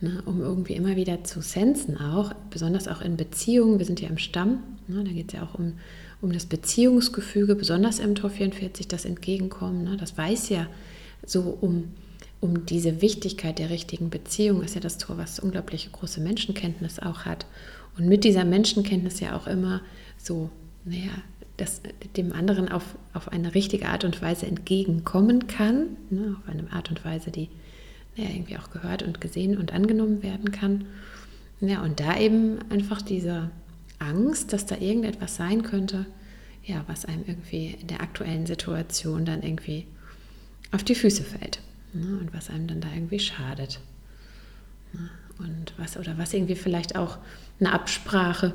ne, 0.00 0.22
um 0.26 0.40
irgendwie 0.40 0.74
immer 0.74 0.96
wieder 0.96 1.24
zu 1.24 1.40
sensen 1.40 1.96
auch, 1.96 2.32
besonders 2.50 2.88
auch 2.88 3.00
in 3.00 3.16
Beziehungen. 3.16 3.78
Wir 3.78 3.86
sind 3.86 4.00
ja 4.00 4.08
im 4.08 4.18
Stamm, 4.18 4.62
ne, 4.86 5.04
da 5.04 5.10
geht 5.10 5.28
es 5.28 5.38
ja 5.38 5.42
auch 5.44 5.54
um, 5.58 5.74
um 6.20 6.32
das 6.32 6.46
Beziehungsgefüge, 6.46 7.54
besonders 7.54 7.98
im 7.98 8.14
Tor 8.14 8.30
44, 8.30 8.88
das 8.88 9.04
Entgegenkommen. 9.04 9.84
Ne, 9.84 9.96
das 9.96 10.16
weiß 10.16 10.48
ja 10.48 10.66
so 11.24 11.58
um 11.60 11.84
um 12.40 12.66
diese 12.66 13.02
Wichtigkeit 13.02 13.58
der 13.58 13.70
richtigen 13.70 14.10
Beziehung 14.10 14.62
ist 14.62 14.74
ja 14.74 14.80
das 14.80 14.98
Tor, 14.98 15.18
was 15.18 15.40
unglaubliche 15.40 15.90
große 15.90 16.20
Menschenkenntnis 16.20 16.98
auch 17.00 17.24
hat. 17.24 17.46
Und 17.96 18.06
mit 18.06 18.22
dieser 18.24 18.44
Menschenkenntnis 18.44 19.18
ja 19.20 19.36
auch 19.36 19.46
immer 19.46 19.80
so, 20.16 20.50
naja, 20.84 21.10
dass 21.56 21.82
dem 22.16 22.32
anderen 22.32 22.68
auf, 22.68 22.94
auf 23.12 23.32
eine 23.32 23.54
richtige 23.54 23.88
Art 23.88 24.04
und 24.04 24.22
Weise 24.22 24.46
entgegenkommen 24.46 25.48
kann, 25.48 25.96
ne, 26.10 26.36
auf 26.38 26.48
eine 26.48 26.72
Art 26.72 26.90
und 26.90 27.04
Weise, 27.04 27.32
die 27.32 27.48
naja, 28.18 28.30
irgendwie 28.30 28.58
auch 28.58 28.70
gehört 28.70 29.02
und 29.02 29.20
gesehen 29.20 29.56
und 29.56 29.72
angenommen 29.72 30.22
werden 30.22 30.50
kann. 30.50 30.86
Ja, 31.60 31.82
und 31.82 32.00
da 32.00 32.18
eben 32.18 32.58
einfach 32.70 33.00
diese 33.00 33.50
Angst, 33.98 34.52
dass 34.52 34.66
da 34.66 34.76
irgendetwas 34.76 35.36
sein 35.36 35.62
könnte, 35.62 36.06
ja, 36.64 36.84
was 36.86 37.04
einem 37.04 37.24
irgendwie 37.26 37.76
in 37.80 37.86
der 37.86 38.02
aktuellen 38.02 38.46
Situation 38.46 39.24
dann 39.24 39.42
irgendwie 39.42 39.86
auf 40.72 40.84
die 40.84 40.94
Füße 40.94 41.22
fällt 41.22 41.60
ne, 41.94 42.18
und 42.18 42.34
was 42.34 42.50
einem 42.50 42.66
dann 42.66 42.80
da 42.80 42.88
irgendwie 42.92 43.20
schadet. 43.20 43.80
Ne, 44.92 45.08
und 45.38 45.72
was 45.76 45.96
oder 45.96 46.18
was 46.18 46.34
irgendwie 46.34 46.56
vielleicht 46.56 46.96
auch 46.96 47.18
eine 47.60 47.72
Absprache 47.72 48.54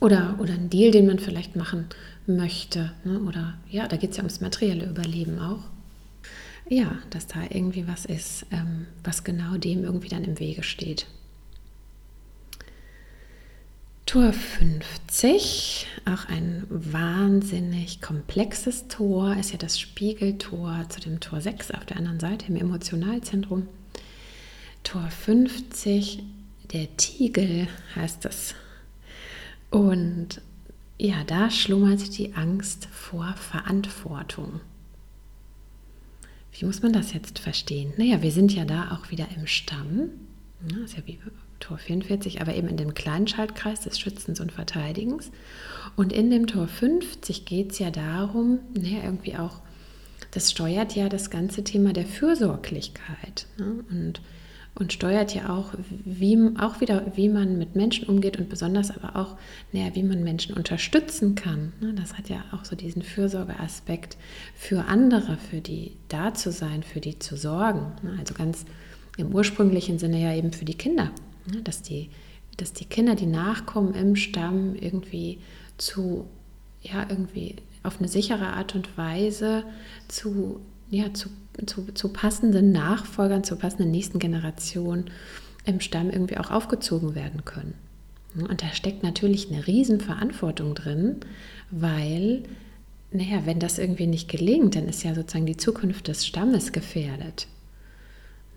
oder, 0.00 0.36
oder 0.38 0.54
ein 0.54 0.70
Deal, 0.70 0.90
den 0.90 1.06
man 1.06 1.18
vielleicht 1.18 1.56
machen 1.56 1.86
möchte. 2.26 2.92
Ne, 3.04 3.20
oder 3.20 3.54
ja, 3.68 3.86
da 3.86 3.96
geht 3.96 4.10
es 4.10 4.16
ja 4.16 4.22
ums 4.22 4.40
materielle 4.40 4.86
Überleben 4.86 5.38
auch. 5.38 5.62
Ja, 6.70 6.98
dass 7.10 7.26
da 7.26 7.42
irgendwie 7.50 7.88
was 7.88 8.04
ist, 8.04 8.46
ähm, 8.52 8.86
was 9.02 9.24
genau 9.24 9.56
dem 9.56 9.82
irgendwie 9.82 10.08
dann 10.08 10.22
im 10.22 10.38
Wege 10.38 10.62
steht. 10.62 11.08
Tor 14.06 14.32
50, 14.32 15.88
auch 16.04 16.28
ein 16.28 16.64
wahnsinnig 16.68 18.00
komplexes 18.00 18.86
Tor, 18.86 19.34
ist 19.36 19.50
ja 19.50 19.58
das 19.58 19.80
Spiegeltor 19.80 20.86
zu 20.88 21.00
dem 21.00 21.18
Tor 21.18 21.40
6 21.40 21.72
auf 21.72 21.86
der 21.86 21.96
anderen 21.96 22.20
Seite 22.20 22.46
im 22.46 22.54
Emotionalzentrum. 22.56 23.66
Tor 24.84 25.10
50, 25.10 26.22
der 26.72 26.96
Tiegel 26.96 27.66
heißt 27.96 28.26
es. 28.26 28.54
Und 29.70 30.40
ja, 30.98 31.24
da 31.26 31.50
schlummert 31.50 32.16
die 32.16 32.34
Angst 32.34 32.86
vor 32.92 33.34
Verantwortung. 33.34 34.60
Wie 36.52 36.66
muss 36.66 36.82
man 36.82 36.92
das 36.92 37.12
jetzt 37.12 37.38
verstehen? 37.38 37.92
Naja, 37.96 38.22
wir 38.22 38.32
sind 38.32 38.52
ja 38.54 38.64
da 38.64 38.92
auch 38.92 39.10
wieder 39.10 39.28
im 39.36 39.46
Stamm. 39.46 40.10
Das 40.68 40.90
ist 40.90 40.96
ja 40.96 41.02
wie 41.06 41.18
Tor 41.60 41.78
44, 41.78 42.40
aber 42.40 42.54
eben 42.54 42.68
in 42.68 42.76
dem 42.76 42.94
kleinen 42.94 43.28
Schaltkreis 43.28 43.80
des 43.80 43.98
Schützens 43.98 44.40
und 44.40 44.52
Verteidigens. 44.52 45.30
Und 45.96 46.12
in 46.12 46.30
dem 46.30 46.46
Tor 46.46 46.66
50 46.66 47.44
geht 47.44 47.72
es 47.72 47.78
ja 47.78 47.90
darum, 47.90 48.58
naja, 48.74 49.04
irgendwie 49.04 49.36
auch, 49.36 49.60
das 50.32 50.50
steuert 50.50 50.94
ja 50.94 51.08
das 51.08 51.30
ganze 51.30 51.64
Thema 51.64 51.92
der 51.92 52.06
Fürsorglichkeit. 52.06 53.46
Ne? 53.58 53.84
Und, 53.90 54.20
und 54.74 54.92
steuert 54.92 55.34
ja 55.34 55.50
auch, 55.50 55.74
wie, 56.04 56.38
auch 56.58 56.80
wieder, 56.80 57.12
wie 57.14 57.28
man 57.28 57.58
mit 57.58 57.76
Menschen 57.76 58.08
umgeht 58.08 58.38
und 58.38 58.48
besonders 58.48 58.90
aber 58.90 59.16
auch, 59.16 59.36
naja, 59.72 59.94
wie 59.94 60.02
man 60.02 60.22
Menschen 60.22 60.54
unterstützen 60.56 61.34
kann. 61.34 61.72
Ne? 61.80 61.92
Das 61.94 62.16
hat 62.16 62.28
ja 62.28 62.44
auch 62.52 62.64
so 62.64 62.76
diesen 62.76 63.02
Fürsorgeaspekt 63.02 64.16
für 64.54 64.86
andere, 64.86 65.36
für 65.36 65.60
die 65.60 65.96
da 66.08 66.34
zu 66.34 66.52
sein, 66.52 66.82
für 66.82 67.00
die 67.00 67.18
zu 67.18 67.36
sorgen. 67.36 67.92
Ne? 68.02 68.16
Also 68.18 68.34
ganz 68.34 68.64
im 69.16 69.34
ursprünglichen 69.34 69.98
Sinne 69.98 70.22
ja 70.22 70.34
eben 70.34 70.52
für 70.52 70.64
die 70.64 70.76
Kinder. 70.76 71.10
Ne, 71.46 71.62
dass 71.62 71.82
die, 71.82 72.10
dass 72.56 72.72
die 72.72 72.84
Kinder, 72.84 73.14
die 73.14 73.26
nachkommen 73.26 73.94
im 73.94 74.16
Stamm, 74.16 74.74
irgendwie 74.74 75.38
zu, 75.78 76.26
ja, 76.82 77.06
irgendwie 77.08 77.56
auf 77.82 77.98
eine 77.98 78.08
sichere 78.08 78.48
Art 78.48 78.74
und 78.74 78.96
Weise 78.98 79.64
zu, 80.08 80.60
ja, 80.90 81.12
zu, 81.14 81.30
zu, 81.66 81.92
zu 81.92 82.08
passenden 82.08 82.72
Nachfolgern, 82.72 83.44
zur 83.44 83.58
passenden 83.58 83.90
nächsten 83.90 84.18
Generation 84.18 85.06
im 85.64 85.80
Stamm 85.80 86.10
irgendwie 86.10 86.38
auch 86.38 86.50
aufgezogen 86.50 87.14
werden 87.14 87.44
können. 87.44 87.74
Und 88.34 88.62
da 88.62 88.72
steckt 88.72 89.02
natürlich 89.02 89.50
eine 89.50 89.66
Riesenverantwortung 89.66 90.74
drin, 90.74 91.16
weil, 91.70 92.44
naja, 93.10 93.42
wenn 93.44 93.58
das 93.58 93.78
irgendwie 93.78 94.06
nicht 94.06 94.28
gelingt, 94.28 94.76
dann 94.76 94.88
ist 94.88 95.02
ja 95.02 95.14
sozusagen 95.14 95.46
die 95.46 95.56
Zukunft 95.56 96.08
des 96.08 96.26
Stammes 96.26 96.72
gefährdet. 96.72 97.48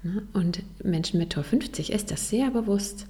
Ne? 0.04 0.24
Und 0.34 0.62
Menschen 0.84 1.20
mit 1.20 1.32
Tor 1.32 1.44
50 1.44 1.92
ist 1.92 2.12
das 2.12 2.30
sehr 2.30 2.52
bewusst. 2.52 3.08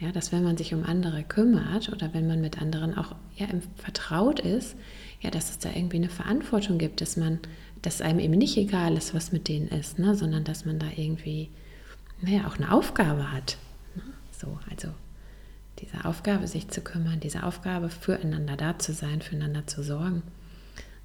Ja, 0.00 0.10
dass 0.10 0.32
wenn 0.32 0.42
man 0.42 0.56
sich 0.56 0.74
um 0.74 0.82
andere 0.82 1.22
kümmert 1.22 1.92
oder 1.92 2.12
wenn 2.12 2.26
man 2.26 2.40
mit 2.40 2.60
anderen 2.60 2.98
auch 2.98 3.14
ja, 3.36 3.46
vertraut 3.76 4.40
ist, 4.40 4.74
ja, 5.20 5.30
dass 5.30 5.50
es 5.50 5.58
da 5.58 5.70
irgendwie 5.72 5.98
eine 5.98 6.08
Verantwortung 6.08 6.78
gibt, 6.78 7.00
dass 7.00 7.16
man, 7.16 7.38
dass 7.82 8.00
einem 8.00 8.20
eben 8.20 8.38
nicht 8.38 8.56
egal 8.56 8.96
ist, 8.96 9.14
was 9.14 9.32
mit 9.32 9.48
denen 9.48 9.68
ist, 9.68 9.98
ne, 9.98 10.14
sondern 10.14 10.44
dass 10.44 10.64
man 10.64 10.78
da 10.78 10.86
irgendwie, 10.96 11.50
naja, 12.20 12.46
auch 12.46 12.56
eine 12.56 12.72
Aufgabe 12.72 13.32
hat. 13.32 13.58
Ne? 13.96 14.02
So, 14.30 14.58
also 14.70 14.88
diese 15.80 16.04
Aufgabe, 16.04 16.46
sich 16.46 16.68
zu 16.68 16.80
kümmern, 16.80 17.18
diese 17.20 17.42
Aufgabe, 17.42 17.90
füreinander 17.90 18.56
da 18.56 18.78
zu 18.78 18.92
sein, 18.92 19.20
füreinander 19.20 19.66
zu 19.66 19.82
sorgen. 19.82 20.22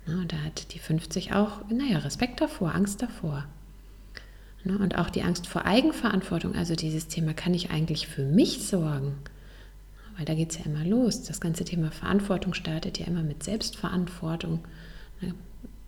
Ne, 0.06 0.18
und 0.18 0.32
da 0.32 0.38
hat 0.38 0.74
die 0.74 0.80
50 0.80 1.34
auch, 1.34 1.68
naja, 1.70 1.98
Respekt 1.98 2.42
davor, 2.42 2.76
Angst 2.76 3.02
davor. 3.02 3.46
Ne? 4.63 4.78
Und 4.78 4.98
auch 4.98 5.10
die 5.10 5.24
Angst 5.24 5.48
vor 5.48 5.66
Eigenverantwortung, 5.66 6.56
also 6.56 6.76
dieses 6.76 7.08
Thema, 7.08 7.34
kann 7.34 7.54
ich 7.54 7.72
eigentlich 7.72 8.08
für 8.08 8.24
mich 8.24 8.68
sorgen? 8.68 9.16
Weil 10.16 10.26
da 10.26 10.34
geht 10.34 10.52
es 10.52 10.58
ja 10.60 10.66
immer 10.66 10.84
los. 10.84 11.24
Das 11.24 11.40
ganze 11.40 11.63
Thema 11.63 11.92
Verantwortung 11.92 12.54
startet 12.54 13.00
ja 13.00 13.06
immer 13.06 13.24
mit 13.24 13.44
Selbstverantwortung. 13.44 14.66
Ne? 15.22 15.34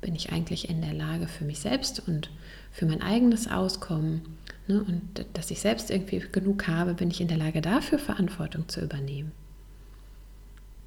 Bin 0.01 0.15
ich 0.15 0.31
eigentlich 0.31 0.69
in 0.69 0.81
der 0.81 0.93
Lage 0.93 1.27
für 1.27 1.43
mich 1.43 1.59
selbst 1.59 2.07
und 2.07 2.29
für 2.71 2.85
mein 2.85 3.01
eigenes 3.01 3.49
Auskommen? 3.49 4.21
Ne? 4.67 4.83
Und 4.83 5.25
dass 5.33 5.51
ich 5.51 5.59
selbst 5.59 5.89
irgendwie 5.89 6.19
genug 6.31 6.67
habe, 6.67 6.93
bin 6.93 7.12
ich 7.12 7.21
in 7.21 7.27
der 7.27 7.38
Lage 7.38 7.62
dafür 7.62 7.99
Verantwortung 7.99 8.67
zu 8.69 8.81
übernehmen. 8.81 9.31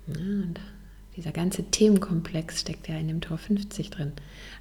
Und 0.07 0.61
dieser 1.17 1.33
ganze 1.33 1.65
Themenkomplex 1.65 2.61
steckt 2.61 2.89
ja 2.89 2.97
in 2.97 3.09
dem 3.09 3.21
Tor 3.21 3.39
50 3.39 3.91
drin. 3.91 4.13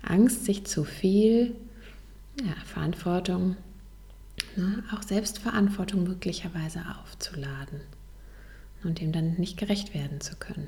Angst, 0.02 0.46
sich 0.46 0.66
zu 0.66 0.84
viel 0.84 1.56
ja, 2.40 2.54
Verantwortung, 2.66 3.56
ne, 4.56 4.84
auch 4.94 5.04
Selbstverantwortung 5.04 6.04
möglicherweise 6.04 6.82
aufzuladen 7.02 7.82
und 8.84 9.00
dem 9.00 9.12
dann 9.12 9.36
nicht 9.36 9.58
gerecht 9.58 9.94
werden 9.94 10.20
zu 10.22 10.36
können. 10.36 10.68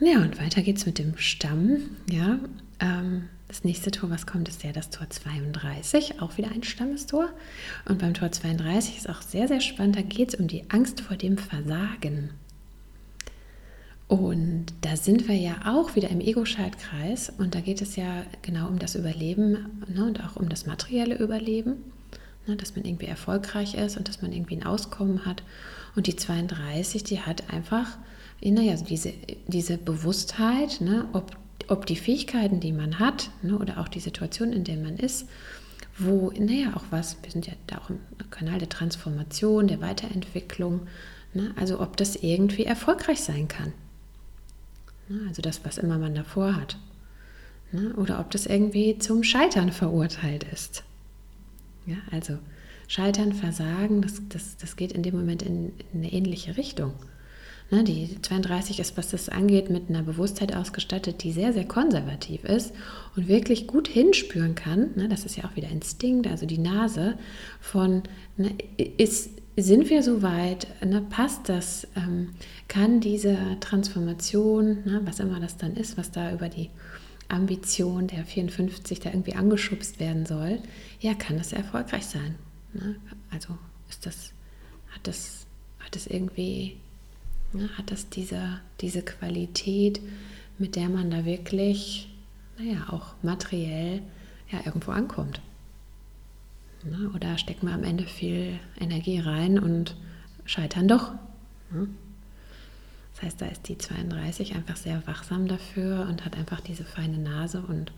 Ja, 0.00 0.18
und 0.18 0.40
weiter 0.40 0.62
geht's 0.62 0.86
mit 0.86 0.98
dem 0.98 1.16
Stamm. 1.16 1.78
Ja, 2.10 2.38
ähm, 2.80 3.28
das 3.48 3.62
nächste 3.62 3.90
Tor, 3.90 4.10
was 4.10 4.26
kommt, 4.26 4.48
ist 4.48 4.64
ja 4.64 4.72
das 4.72 4.90
Tor 4.90 5.08
32, 5.08 6.20
auch 6.20 6.36
wieder 6.36 6.50
ein 6.50 6.64
Stammestor. 6.64 7.28
Und 7.88 8.00
beim 8.00 8.14
Tor 8.14 8.32
32 8.32 8.96
ist 8.96 9.08
auch 9.08 9.22
sehr, 9.22 9.46
sehr 9.48 9.60
spannend, 9.60 9.96
da 9.96 10.02
geht 10.02 10.34
es 10.34 10.40
um 10.40 10.48
die 10.48 10.68
Angst 10.70 11.00
vor 11.00 11.16
dem 11.16 11.38
Versagen. 11.38 12.30
Und 14.08 14.66
da 14.82 14.96
sind 14.96 15.28
wir 15.28 15.36
ja 15.36 15.54
auch 15.66 15.96
wieder 15.96 16.10
im 16.10 16.20
Ego-Schaltkreis 16.20 17.32
und 17.38 17.54
da 17.54 17.60
geht 17.60 17.80
es 17.80 17.96
ja 17.96 18.24
genau 18.42 18.68
um 18.68 18.78
das 18.78 18.96
Überleben 18.96 19.80
ne, 19.88 20.04
und 20.04 20.22
auch 20.22 20.36
um 20.36 20.48
das 20.48 20.66
materielle 20.66 21.16
Überleben, 21.16 21.76
ne, 22.46 22.56
dass 22.56 22.76
man 22.76 22.84
irgendwie 22.84 23.06
erfolgreich 23.06 23.74
ist 23.74 23.96
und 23.96 24.08
dass 24.08 24.20
man 24.20 24.32
irgendwie 24.32 24.56
ein 24.56 24.66
Auskommen 24.66 25.24
hat. 25.24 25.42
Und 25.96 26.06
die 26.06 26.16
32, 26.16 27.04
die 27.04 27.20
hat 27.20 27.50
einfach, 27.50 27.96
naja, 28.50 28.76
diese, 28.76 29.12
diese 29.46 29.78
Bewusstheit, 29.78 30.80
ne, 30.80 31.08
ob, 31.12 31.36
ob 31.68 31.86
die 31.86 31.96
Fähigkeiten, 31.96 32.60
die 32.60 32.72
man 32.72 32.98
hat 32.98 33.30
ne, 33.42 33.58
oder 33.58 33.78
auch 33.78 33.88
die 33.88 34.00
Situation, 34.00 34.52
in 34.52 34.64
der 34.64 34.76
man 34.76 34.96
ist, 34.96 35.26
wo, 35.98 36.32
naja, 36.38 36.72
auch 36.74 36.84
was, 36.90 37.16
wir 37.22 37.30
sind 37.30 37.46
ja 37.46 37.54
da 37.66 37.78
auch 37.78 37.90
im 37.90 37.98
Kanal 38.30 38.58
der 38.58 38.68
Transformation, 38.68 39.68
der 39.68 39.80
Weiterentwicklung, 39.80 40.86
ne, 41.32 41.52
also 41.56 41.80
ob 41.80 41.96
das 41.96 42.16
irgendwie 42.16 42.64
erfolgreich 42.64 43.20
sein 43.20 43.48
kann. 43.48 43.72
Ne, 45.08 45.20
also 45.28 45.40
das, 45.40 45.64
was 45.64 45.78
immer 45.78 45.98
man 45.98 46.14
davor 46.14 46.56
hat. 46.56 46.78
Ne, 47.72 47.94
oder 47.94 48.20
ob 48.20 48.30
das 48.30 48.46
irgendwie 48.46 48.98
zum 48.98 49.22
Scheitern 49.24 49.72
verurteilt 49.72 50.44
ist. 50.52 50.84
Ja, 51.86 51.96
also 52.10 52.38
Scheitern, 52.88 53.32
Versagen, 53.32 54.02
das, 54.02 54.20
das, 54.28 54.56
das 54.56 54.76
geht 54.76 54.92
in 54.92 55.02
dem 55.02 55.16
Moment 55.16 55.42
in, 55.42 55.72
in 55.92 56.00
eine 56.00 56.12
ähnliche 56.12 56.56
Richtung. 56.56 56.92
Ne, 57.70 57.82
die 57.82 58.20
32 58.20 58.78
ist, 58.78 58.96
was 58.96 59.10
das 59.10 59.28
angeht, 59.30 59.70
mit 59.70 59.88
einer 59.88 60.02
Bewusstheit 60.02 60.54
ausgestattet, 60.54 61.22
die 61.22 61.32
sehr, 61.32 61.52
sehr 61.52 61.64
konservativ 61.64 62.44
ist 62.44 62.72
und 63.16 63.26
wirklich 63.26 63.66
gut 63.66 63.88
hinspüren 63.88 64.54
kann. 64.54 64.90
das 65.08 65.24
ist 65.24 65.36
ja 65.36 65.44
auch 65.44 65.56
wieder 65.56 65.68
Instinkt, 65.68 66.26
also 66.26 66.44
die 66.44 66.58
Nase 66.58 67.18
von, 67.60 68.02
ist, 68.98 69.30
sind 69.56 69.88
wir 69.88 70.02
soweit? 70.02 70.66
Ne, 70.84 71.00
passt 71.08 71.48
das? 71.48 71.86
Ähm, 71.96 72.30
kann 72.68 73.00
diese 73.00 73.36
Transformation, 73.60 74.84
ne, 74.84 75.00
was 75.04 75.20
immer 75.20 75.40
das 75.40 75.56
dann 75.56 75.74
ist, 75.74 75.96
was 75.96 76.10
da 76.10 76.32
über 76.32 76.48
die 76.48 76.70
Ambition 77.28 78.06
der 78.06 78.24
54 78.24 79.00
da 79.00 79.10
irgendwie 79.10 79.34
angeschubst 79.34 80.00
werden 80.00 80.26
soll, 80.26 80.58
ja, 81.00 81.14
kann 81.14 81.38
das 81.38 81.52
erfolgreich 81.52 82.06
sein? 82.06 82.34
Ne? 82.72 82.96
Also 83.30 83.56
ist 83.88 84.06
das, 84.06 84.32
hat 84.90 85.06
das, 85.06 85.46
hat 85.80 85.94
das 85.94 86.06
irgendwie, 86.06 86.76
ne, 87.54 87.68
hat 87.76 87.90
das 87.90 88.08
diese, 88.08 88.60
diese 88.80 89.02
Qualität, 89.02 90.00
mit 90.58 90.76
der 90.76 90.88
man 90.88 91.10
da 91.10 91.24
wirklich, 91.24 92.08
naja, 92.58 92.86
auch 92.90 93.14
materiell 93.22 94.02
ja 94.50 94.60
irgendwo 94.64 94.92
ankommt? 94.92 95.40
Ne? 96.84 97.10
Oder 97.14 97.38
stecken 97.38 97.66
wir 97.66 97.74
am 97.74 97.84
Ende 97.84 98.04
viel 98.04 98.58
Energie 98.78 99.18
rein 99.18 99.58
und 99.58 99.96
scheitern 100.44 100.88
doch. 100.88 101.12
Ne? 101.70 101.88
Das 103.14 103.22
heißt, 103.22 103.40
da 103.40 103.46
ist 103.46 103.68
die 103.68 103.78
32 103.78 104.54
einfach 104.54 104.76
sehr 104.76 105.06
wachsam 105.06 105.48
dafür 105.48 106.06
und 106.08 106.24
hat 106.24 106.36
einfach 106.36 106.60
diese 106.60 106.84
feine 106.84 107.18
Nase 107.18 107.62
und 107.62 107.92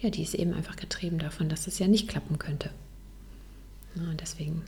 ja, 0.00 0.10
die 0.10 0.22
ist 0.22 0.34
eben 0.34 0.52
einfach 0.52 0.76
getrieben 0.76 1.18
davon, 1.18 1.48
dass 1.48 1.66
es 1.66 1.78
ja 1.78 1.86
nicht 1.86 2.08
klappen 2.08 2.38
könnte. 2.38 2.70
Und 3.94 4.20
deswegen 4.20 4.62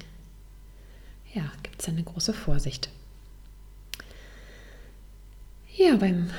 ja, 1.34 1.50
gibt 1.62 1.82
es 1.82 1.88
eine 1.88 2.02
große 2.02 2.32
Vorsicht. 2.32 2.88
Ja, 5.78 5.94
beim 5.96 6.30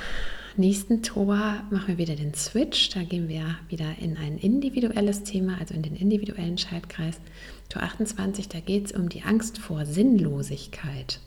nächsten 0.55 1.03
Tor 1.03 1.35
machen 1.69 1.89
wir 1.89 1.99
wieder 1.99 2.15
den 2.15 2.33
Switch. 2.33 2.89
Da 2.89 3.03
gehen 3.03 3.29
wir 3.29 3.55
wieder 3.69 3.95
in 3.99 4.17
ein 4.17 4.39
individuelles 4.39 5.25
Thema, 5.25 5.59
also 5.59 5.75
in 5.75 5.83
den 5.83 5.95
individuellen 5.95 6.57
Schaltkreis. 6.57 7.19
Tor 7.69 7.83
28, 7.83 8.49
da 8.49 8.59
geht 8.59 8.87
es 8.87 8.91
um 8.93 9.09
die 9.09 9.21
Angst 9.21 9.59
vor 9.59 9.85
Sinnlosigkeit. 9.85 11.19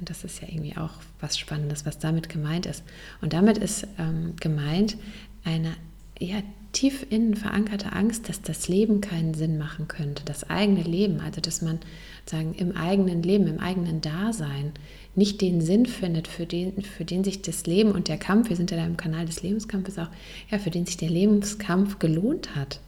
Und 0.00 0.10
das 0.10 0.24
ist 0.24 0.42
ja 0.42 0.48
irgendwie 0.48 0.76
auch 0.76 0.94
was 1.20 1.38
Spannendes, 1.38 1.86
was 1.86 2.00
damit 2.00 2.28
gemeint 2.28 2.66
ist. 2.66 2.82
Und 3.20 3.32
damit 3.32 3.58
ist 3.58 3.86
ähm, 4.00 4.34
gemeint 4.40 4.96
eine 5.44 5.76
ja, 6.18 6.42
tief 6.72 7.06
innen 7.10 7.34
verankerte 7.34 7.92
Angst, 7.92 8.28
dass 8.28 8.42
das 8.42 8.68
Leben 8.68 9.00
keinen 9.00 9.34
Sinn 9.34 9.58
machen 9.58 9.88
könnte, 9.88 10.24
das 10.24 10.48
eigene 10.48 10.82
Leben, 10.82 11.20
also 11.20 11.40
dass 11.40 11.62
man 11.62 11.78
sagen 12.24 12.54
im 12.54 12.76
eigenen 12.76 13.22
Leben, 13.22 13.46
im 13.46 13.60
eigenen 13.60 14.00
Dasein 14.00 14.72
nicht 15.14 15.40
den 15.40 15.60
Sinn 15.60 15.86
findet, 15.86 16.28
für 16.28 16.46
den, 16.46 16.82
für 16.82 17.04
den 17.04 17.24
sich 17.24 17.42
das 17.42 17.66
Leben 17.66 17.92
und 17.92 18.08
der 18.08 18.16
Kampf, 18.16 18.48
wir 18.48 18.56
sind 18.56 18.70
ja 18.70 18.78
da 18.78 18.86
im 18.86 18.96
Kanal 18.96 19.26
des 19.26 19.42
Lebenskampfes 19.42 19.98
auch, 19.98 20.08
ja, 20.50 20.58
für 20.58 20.70
den 20.70 20.86
sich 20.86 20.96
der 20.96 21.10
Lebenskampf 21.10 21.98
gelohnt 21.98 22.56
hat. 22.56 22.80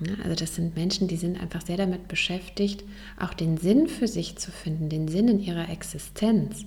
Ja, 0.00 0.14
also 0.24 0.34
das 0.34 0.54
sind 0.54 0.76
Menschen, 0.76 1.08
die 1.08 1.16
sind 1.16 1.40
einfach 1.40 1.64
sehr 1.64 1.76
damit 1.76 2.08
beschäftigt, 2.08 2.84
auch 3.18 3.32
den 3.32 3.56
Sinn 3.56 3.86
für 3.88 4.08
sich 4.08 4.36
zu 4.36 4.50
finden, 4.50 4.88
den 4.88 5.08
Sinn 5.08 5.28
in 5.28 5.40
ihrer 5.40 5.70
Existenz. 5.70 6.66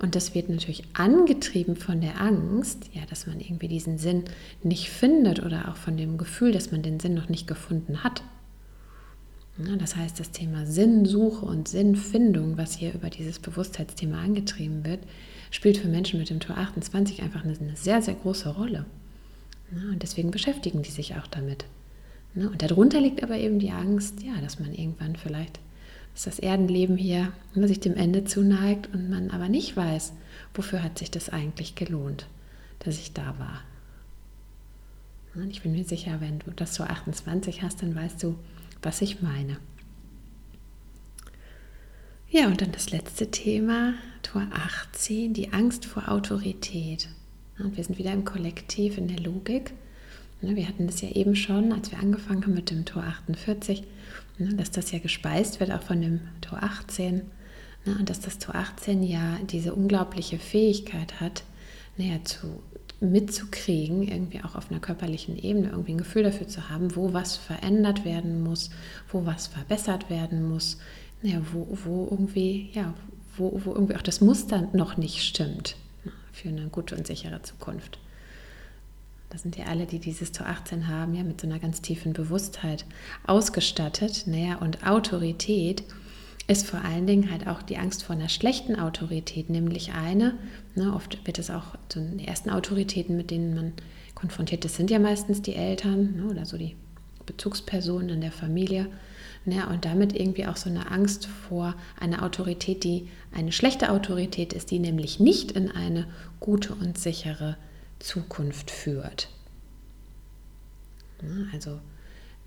Und 0.00 0.14
das 0.14 0.34
wird 0.34 0.48
natürlich 0.48 0.84
angetrieben 0.92 1.74
von 1.74 2.00
der 2.00 2.20
Angst, 2.20 2.90
ja, 2.92 3.02
dass 3.10 3.26
man 3.26 3.40
irgendwie 3.40 3.66
diesen 3.66 3.98
Sinn 3.98 4.24
nicht 4.62 4.90
findet 4.90 5.42
oder 5.44 5.68
auch 5.68 5.76
von 5.76 5.96
dem 5.96 6.18
Gefühl, 6.18 6.52
dass 6.52 6.70
man 6.70 6.82
den 6.82 7.00
Sinn 7.00 7.14
noch 7.14 7.28
nicht 7.28 7.48
gefunden 7.48 8.04
hat. 8.04 8.22
Ja, 9.58 9.74
das 9.74 9.96
heißt, 9.96 10.20
das 10.20 10.30
Thema 10.30 10.66
Sinnsuche 10.66 11.44
und 11.44 11.66
Sinnfindung, 11.66 12.56
was 12.56 12.76
hier 12.76 12.94
über 12.94 13.10
dieses 13.10 13.40
Bewusstheitsthema 13.40 14.22
angetrieben 14.22 14.84
wird, 14.84 15.00
spielt 15.50 15.78
für 15.78 15.88
Menschen 15.88 16.20
mit 16.20 16.30
dem 16.30 16.38
Tor 16.38 16.56
28 16.56 17.22
einfach 17.22 17.44
eine, 17.44 17.58
eine 17.58 17.76
sehr, 17.76 18.00
sehr 18.00 18.14
große 18.14 18.50
Rolle. 18.50 18.86
Ja, 19.72 19.90
und 19.90 20.02
deswegen 20.02 20.30
beschäftigen 20.30 20.82
die 20.82 20.90
sich 20.90 21.16
auch 21.16 21.26
damit. 21.26 21.64
Und 22.36 22.62
darunter 22.62 23.00
liegt 23.00 23.24
aber 23.24 23.36
eben 23.36 23.58
die 23.58 23.72
Angst, 23.72 24.22
ja, 24.22 24.40
dass 24.40 24.60
man 24.60 24.72
irgendwann 24.72 25.16
vielleicht 25.16 25.58
dass 26.18 26.24
das 26.24 26.38
Erdenleben 26.40 26.96
hier 26.96 27.32
sich 27.54 27.78
dem 27.78 27.94
Ende 27.94 28.24
zuneigt 28.24 28.92
und 28.92 29.08
man 29.08 29.30
aber 29.30 29.48
nicht 29.48 29.76
weiß, 29.76 30.14
wofür 30.52 30.82
hat 30.82 30.98
sich 30.98 31.12
das 31.12 31.28
eigentlich 31.28 31.76
gelohnt, 31.76 32.26
dass 32.80 32.98
ich 32.98 33.12
da 33.12 33.38
war. 33.38 33.62
Und 35.36 35.48
ich 35.50 35.62
bin 35.62 35.70
mir 35.70 35.84
sicher, 35.84 36.20
wenn 36.20 36.40
du 36.40 36.50
das 36.50 36.74
so 36.74 36.82
28 36.82 37.62
hast, 37.62 37.82
dann 37.82 37.94
weißt 37.94 38.20
du, 38.20 38.36
was 38.82 39.00
ich 39.00 39.22
meine. 39.22 39.58
Ja, 42.30 42.48
und 42.48 42.60
dann 42.62 42.72
das 42.72 42.90
letzte 42.90 43.30
Thema, 43.30 43.94
Tor 44.24 44.44
18, 44.50 45.34
die 45.34 45.52
Angst 45.52 45.86
vor 45.86 46.08
Autorität. 46.08 47.08
Und 47.60 47.76
wir 47.76 47.84
sind 47.84 47.96
wieder 47.96 48.12
im 48.12 48.24
Kollektiv, 48.24 48.98
in 48.98 49.06
der 49.06 49.20
Logik. 49.20 49.72
Wir 50.40 50.66
hatten 50.66 50.88
das 50.88 51.00
ja 51.00 51.10
eben 51.10 51.36
schon, 51.36 51.72
als 51.72 51.92
wir 51.92 52.00
angefangen 52.00 52.42
haben 52.42 52.54
mit 52.54 52.70
dem 52.70 52.84
Tor 52.84 53.04
48, 53.04 53.84
Ne, 54.38 54.54
dass 54.54 54.70
das 54.70 54.92
ja 54.92 54.98
gespeist 55.00 55.58
wird 55.60 55.72
auch 55.72 55.82
von 55.82 56.00
dem 56.00 56.20
Tor 56.40 56.62
18 56.62 57.16
ne, 57.84 57.96
und 57.98 58.08
dass 58.08 58.20
das 58.20 58.38
Tor 58.38 58.54
18 58.54 59.02
ja 59.02 59.38
diese 59.50 59.74
unglaubliche 59.74 60.38
Fähigkeit 60.38 61.20
hat, 61.20 61.42
naja, 61.96 62.22
zu, 62.24 62.62
mitzukriegen, 63.00 64.02
irgendwie 64.02 64.42
auch 64.42 64.54
auf 64.54 64.70
einer 64.70 64.80
körperlichen 64.80 65.36
Ebene, 65.36 65.70
irgendwie 65.70 65.92
ein 65.92 65.98
Gefühl 65.98 66.24
dafür 66.24 66.48
zu 66.48 66.68
haben, 66.68 66.96
wo 66.96 67.12
was 67.12 67.36
verändert 67.36 68.04
werden 68.04 68.42
muss, 68.42 68.70
wo 69.10 69.24
was 69.24 69.46
verbessert 69.46 70.10
werden 70.10 70.48
muss, 70.48 70.78
naja, 71.22 71.40
wo, 71.52 71.66
wo 71.84 72.08
irgendwie, 72.10 72.70
ja, 72.72 72.94
wo, 73.36 73.60
wo 73.64 73.72
irgendwie 73.72 73.96
auch 73.96 74.02
das 74.02 74.20
Muster 74.20 74.68
noch 74.72 74.96
nicht 74.96 75.22
stimmt 75.22 75.76
ne, 76.04 76.12
für 76.32 76.48
eine 76.48 76.68
gute 76.68 76.96
und 76.96 77.06
sichere 77.06 77.42
Zukunft. 77.42 77.98
Das 79.30 79.42
sind 79.42 79.56
ja 79.56 79.66
alle, 79.66 79.86
die 79.86 79.98
dieses 79.98 80.32
Tor 80.32 80.46
18 80.46 80.88
haben, 80.88 81.14
ja 81.14 81.22
mit 81.22 81.40
so 81.40 81.46
einer 81.46 81.58
ganz 81.58 81.82
tiefen 81.82 82.12
Bewusstheit 82.12 82.86
ausgestattet. 83.26 84.24
Naja, 84.26 84.56
und 84.56 84.86
Autorität 84.86 85.84
ist 86.46 86.66
vor 86.66 86.82
allen 86.82 87.06
Dingen 87.06 87.30
halt 87.30 87.46
auch 87.46 87.60
die 87.60 87.76
Angst 87.76 88.04
vor 88.04 88.16
einer 88.16 88.30
schlechten 88.30 88.76
Autorität, 88.76 89.50
nämlich 89.50 89.92
eine, 89.92 90.34
ne, 90.74 90.94
oft 90.94 91.26
wird 91.26 91.38
es 91.38 91.50
auch 91.50 91.76
so 91.92 92.00
die 92.00 92.26
ersten 92.26 92.48
Autoritäten, 92.48 93.16
mit 93.16 93.30
denen 93.30 93.54
man 93.54 93.72
konfrontiert 94.14 94.64
ist, 94.64 94.76
sind 94.76 94.90
ja 94.90 94.98
meistens 94.98 95.42
die 95.42 95.54
Eltern 95.54 96.16
ne, 96.16 96.24
oder 96.24 96.46
so 96.46 96.56
die 96.56 96.74
Bezugspersonen 97.26 98.08
in 98.08 98.20
der 98.22 98.32
Familie. 98.32 98.86
Ne, 99.44 99.66
und 99.68 99.84
damit 99.84 100.18
irgendwie 100.18 100.46
auch 100.46 100.56
so 100.56 100.68
eine 100.68 100.90
Angst 100.90 101.26
vor 101.26 101.74
einer 102.00 102.22
Autorität, 102.22 102.82
die 102.82 103.08
eine 103.32 103.52
schlechte 103.52 103.90
Autorität 103.90 104.52
ist, 104.52 104.70
die 104.70 104.78
nämlich 104.78 105.20
nicht 105.20 105.52
in 105.52 105.70
eine 105.70 106.06
gute 106.40 106.74
und 106.74 106.98
sichere 106.98 107.56
Zukunft 107.98 108.70
führt. 108.70 109.28
Also 111.52 111.80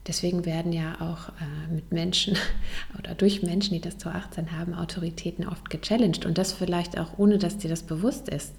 deswegen 0.07 0.45
werden 0.45 0.73
ja 0.73 0.95
auch 1.01 1.29
äh, 1.29 1.73
mit 1.73 1.91
Menschen 1.91 2.37
oder 2.99 3.15
durch 3.15 3.43
Menschen, 3.43 3.73
die 3.73 3.81
das 3.81 3.97
zu 3.97 4.09
18 4.09 4.57
haben, 4.57 4.73
Autoritäten 4.73 5.47
oft 5.47 5.69
gechallenged 5.69 6.25
und 6.25 6.37
das 6.37 6.53
vielleicht 6.53 6.97
auch 6.97 7.17
ohne, 7.17 7.37
dass 7.37 7.57
dir 7.57 7.69
das 7.69 7.83
bewusst 7.83 8.29
ist. 8.29 8.53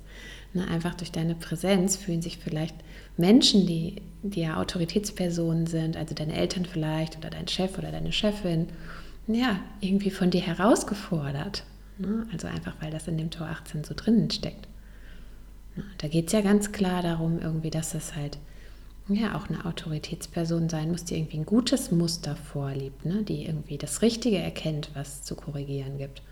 Ne, 0.55 0.69
einfach 0.69 0.95
durch 0.95 1.11
deine 1.11 1.35
Präsenz 1.35 1.97
fühlen 1.97 2.21
sich 2.21 2.37
vielleicht 2.37 2.75
Menschen, 3.17 3.67
die, 3.67 4.03
die 4.23 4.43
ja 4.43 4.59
Autoritätspersonen 4.59 5.67
sind, 5.67 5.97
also 5.97 6.15
deine 6.15 6.35
Eltern 6.35 6.67
vielleicht 6.67 7.17
oder 7.17 7.31
dein 7.31 7.49
Chef 7.49 7.79
oder 7.79 7.91
deine 7.91 8.13
Chefin, 8.13 8.69
ja, 9.27 9.61
irgendwie 9.81 10.11
von 10.11 10.31
dir 10.31 10.43
herausgefordert. 10.43 11.65
Ne? 11.97 12.27
Also 12.33 12.49
einfach, 12.49 12.75
weil 12.81 12.91
das 12.91 13.09
in 13.09 13.17
dem 13.17 13.31
Tor 13.31 13.47
18 13.47 13.85
so 13.85 13.95
drinnen 13.97 14.31
steckt. 14.31 14.69
Da 15.99 16.09
geht 16.09 16.27
es 16.27 16.33
ja 16.33 16.41
ganz 16.41 16.73
klar 16.73 17.03
darum, 17.03 17.39
irgendwie, 17.41 17.71
dass 17.71 17.91
das 17.91 18.15
halt 18.15 18.39
ja 19.09 19.37
auch 19.37 19.49
eine 19.49 19.65
Autoritätsperson 19.65 20.69
sein 20.69 20.91
muss, 20.91 21.05
die 21.05 21.17
irgendwie 21.17 21.39
ein 21.39 21.47
gutes 21.47 21.91
Muster 21.91 22.37
vorliebt, 22.37 23.05
ne? 23.05 23.23
die 23.23 23.47
irgendwie 23.47 23.79
das 23.79 24.03
Richtige 24.03 24.39
erkennt, 24.39 24.91
was 24.95 25.25
zu 25.25 25.35
korrigieren 25.35 25.99
gibt. 25.99 26.23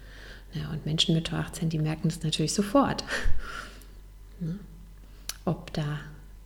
Ja, 0.53 0.71
und 0.71 0.85
Menschen 0.85 1.15
mit 1.15 1.33
18, 1.33 1.69
die 1.69 1.79
merken 1.79 2.09
das 2.09 2.23
natürlich 2.23 2.55
sofort. 2.55 3.05
Ne? 4.43 4.59
Ob 5.45 5.71
da 5.75 6.01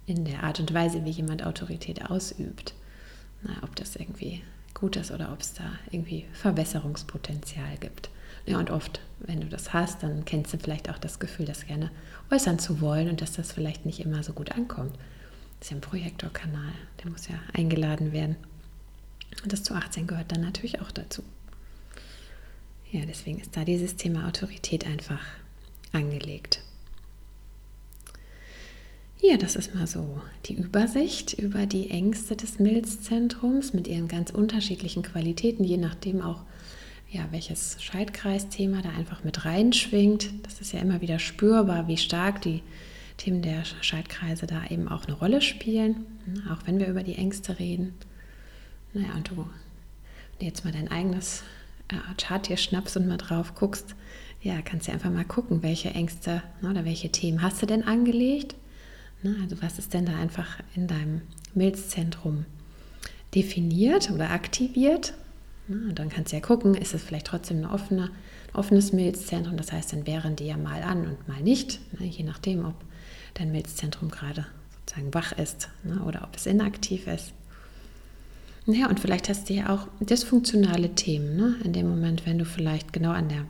in 0.06 0.24
der 0.24 0.42
Art 0.42 0.58
und 0.58 0.74
Weise, 0.74 1.04
wie 1.04 1.10
jemand 1.10 1.46
Autorität 1.46 2.10
ausübt, 2.10 2.74
na, 3.44 3.52
ob 3.62 3.76
das 3.76 3.94
irgendwie 3.94 4.42
gut 4.74 4.96
ist 4.96 5.12
oder 5.12 5.32
ob 5.32 5.40
es 5.40 5.54
da 5.54 5.62
irgendwie 5.92 6.24
Verbesserungspotenzial 6.32 7.76
gibt. 7.78 8.10
Ja, 8.46 8.58
und 8.58 8.70
oft, 8.70 9.00
wenn 9.20 9.40
du 9.40 9.46
das 9.46 9.72
hast, 9.72 10.02
dann 10.02 10.24
kennst 10.24 10.52
du 10.52 10.58
vielleicht 10.58 10.90
auch 10.90 10.98
das 10.98 11.18
Gefühl, 11.18 11.46
das 11.46 11.66
gerne 11.66 11.90
äußern 12.30 12.58
zu 12.58 12.80
wollen 12.80 13.08
und 13.08 13.20
dass 13.20 13.32
das 13.32 13.52
vielleicht 13.52 13.86
nicht 13.86 14.00
immer 14.00 14.22
so 14.22 14.32
gut 14.32 14.52
ankommt. 14.52 14.94
Das 15.58 15.68
ist 15.68 15.70
ja 15.70 15.76
ein 15.78 15.80
Projektorkanal, 15.80 16.72
der 17.02 17.10
muss 17.10 17.28
ja 17.28 17.36
eingeladen 17.54 18.12
werden. 18.12 18.36
Und 19.42 19.52
das 19.52 19.62
zu 19.62 19.74
18 19.74 20.06
gehört 20.06 20.30
dann 20.30 20.42
natürlich 20.42 20.80
auch 20.80 20.90
dazu. 20.90 21.22
Ja, 22.92 23.04
deswegen 23.06 23.40
ist 23.40 23.56
da 23.56 23.64
dieses 23.64 23.96
Thema 23.96 24.28
Autorität 24.28 24.86
einfach 24.86 25.20
angelegt. 25.92 26.60
Ja, 29.20 29.38
das 29.38 29.56
ist 29.56 29.74
mal 29.74 29.86
so 29.86 30.20
die 30.46 30.54
Übersicht 30.54 31.32
über 31.32 31.64
die 31.64 31.90
Ängste 31.90 32.36
des 32.36 32.58
Milzzentrums 32.58 33.72
mit 33.72 33.88
ihren 33.88 34.06
ganz 34.06 34.30
unterschiedlichen 34.30 35.02
Qualitäten, 35.02 35.64
je 35.64 35.78
nachdem 35.78 36.20
auch, 36.20 36.42
ja, 37.14 37.28
welches 37.30 37.76
Schaltkreisthema 37.80 38.82
da 38.82 38.90
einfach 38.90 39.22
mit 39.22 39.44
reinschwingt. 39.44 40.30
Das 40.42 40.60
ist 40.60 40.72
ja 40.72 40.80
immer 40.80 41.00
wieder 41.00 41.20
spürbar, 41.20 41.86
wie 41.86 41.96
stark 41.96 42.42
die 42.42 42.62
Themen 43.16 43.40
der 43.40 43.62
Schaltkreise 43.82 44.46
da 44.46 44.66
eben 44.68 44.88
auch 44.88 45.04
eine 45.04 45.14
Rolle 45.14 45.40
spielen, 45.40 46.06
ne, 46.26 46.42
auch 46.52 46.66
wenn 46.66 46.80
wir 46.80 46.88
über 46.88 47.04
die 47.04 47.14
Ängste 47.14 47.60
reden. 47.60 47.94
Naja, 48.92 49.14
und 49.14 49.30
du 49.30 49.46
jetzt 50.40 50.64
mal 50.64 50.72
dein 50.72 50.90
eigenes 50.90 51.44
äh, 51.88 51.94
Chart 52.20 52.48
hier 52.48 52.56
schnappst 52.56 52.96
und 52.96 53.06
mal 53.06 53.16
drauf 53.16 53.54
guckst, 53.54 53.94
ja, 54.42 54.60
kannst 54.60 54.88
du 54.88 54.92
einfach 54.92 55.10
mal 55.10 55.24
gucken, 55.24 55.62
welche 55.62 55.90
Ängste 55.90 56.42
ne, 56.60 56.70
oder 56.70 56.84
welche 56.84 57.10
Themen 57.10 57.42
hast 57.42 57.62
du 57.62 57.66
denn 57.66 57.84
angelegt? 57.84 58.56
Ne, 59.22 59.36
also 59.40 59.62
was 59.62 59.78
ist 59.78 59.94
denn 59.94 60.06
da 60.06 60.18
einfach 60.18 60.58
in 60.74 60.88
deinem 60.88 61.22
Milzzentrum 61.54 62.44
definiert 63.36 64.10
oder 64.10 64.30
aktiviert? 64.30 65.14
Und 65.68 65.98
dann 65.98 66.10
kannst 66.10 66.32
du 66.32 66.36
ja 66.36 66.42
gucken, 66.42 66.74
ist 66.74 66.94
es 66.94 67.02
vielleicht 67.02 67.26
trotzdem 67.26 67.58
ein 67.58 67.70
offene, 67.70 68.10
offenes 68.52 68.92
Milzzentrum, 68.92 69.56
das 69.56 69.72
heißt, 69.72 69.92
dann 69.92 70.06
wären 70.06 70.36
die 70.36 70.46
ja 70.46 70.56
mal 70.56 70.82
an 70.82 71.06
und 71.06 71.28
mal 71.28 71.40
nicht, 71.40 71.80
ne, 71.98 72.06
je 72.06 72.24
nachdem, 72.24 72.64
ob 72.66 72.74
dein 73.34 73.50
Milzzentrum 73.50 74.10
gerade 74.10 74.46
sozusagen 74.80 75.14
wach 75.14 75.32
ist 75.32 75.70
ne, 75.82 76.02
oder 76.04 76.22
ob 76.24 76.36
es 76.36 76.46
inaktiv 76.46 77.06
ist. 77.06 77.32
Ja, 78.66 78.88
und 78.88 78.98
vielleicht 78.98 79.28
hast 79.28 79.50
du 79.50 79.54
ja 79.54 79.74
auch 79.74 79.88
dysfunktionale 80.00 80.94
Themen, 80.94 81.36
ne? 81.36 81.56
in 81.64 81.74
dem 81.74 81.88
Moment, 81.88 82.24
wenn 82.24 82.38
du 82.38 82.46
vielleicht 82.46 82.94
genau 82.94 83.10
an, 83.10 83.28
der, 83.28 83.44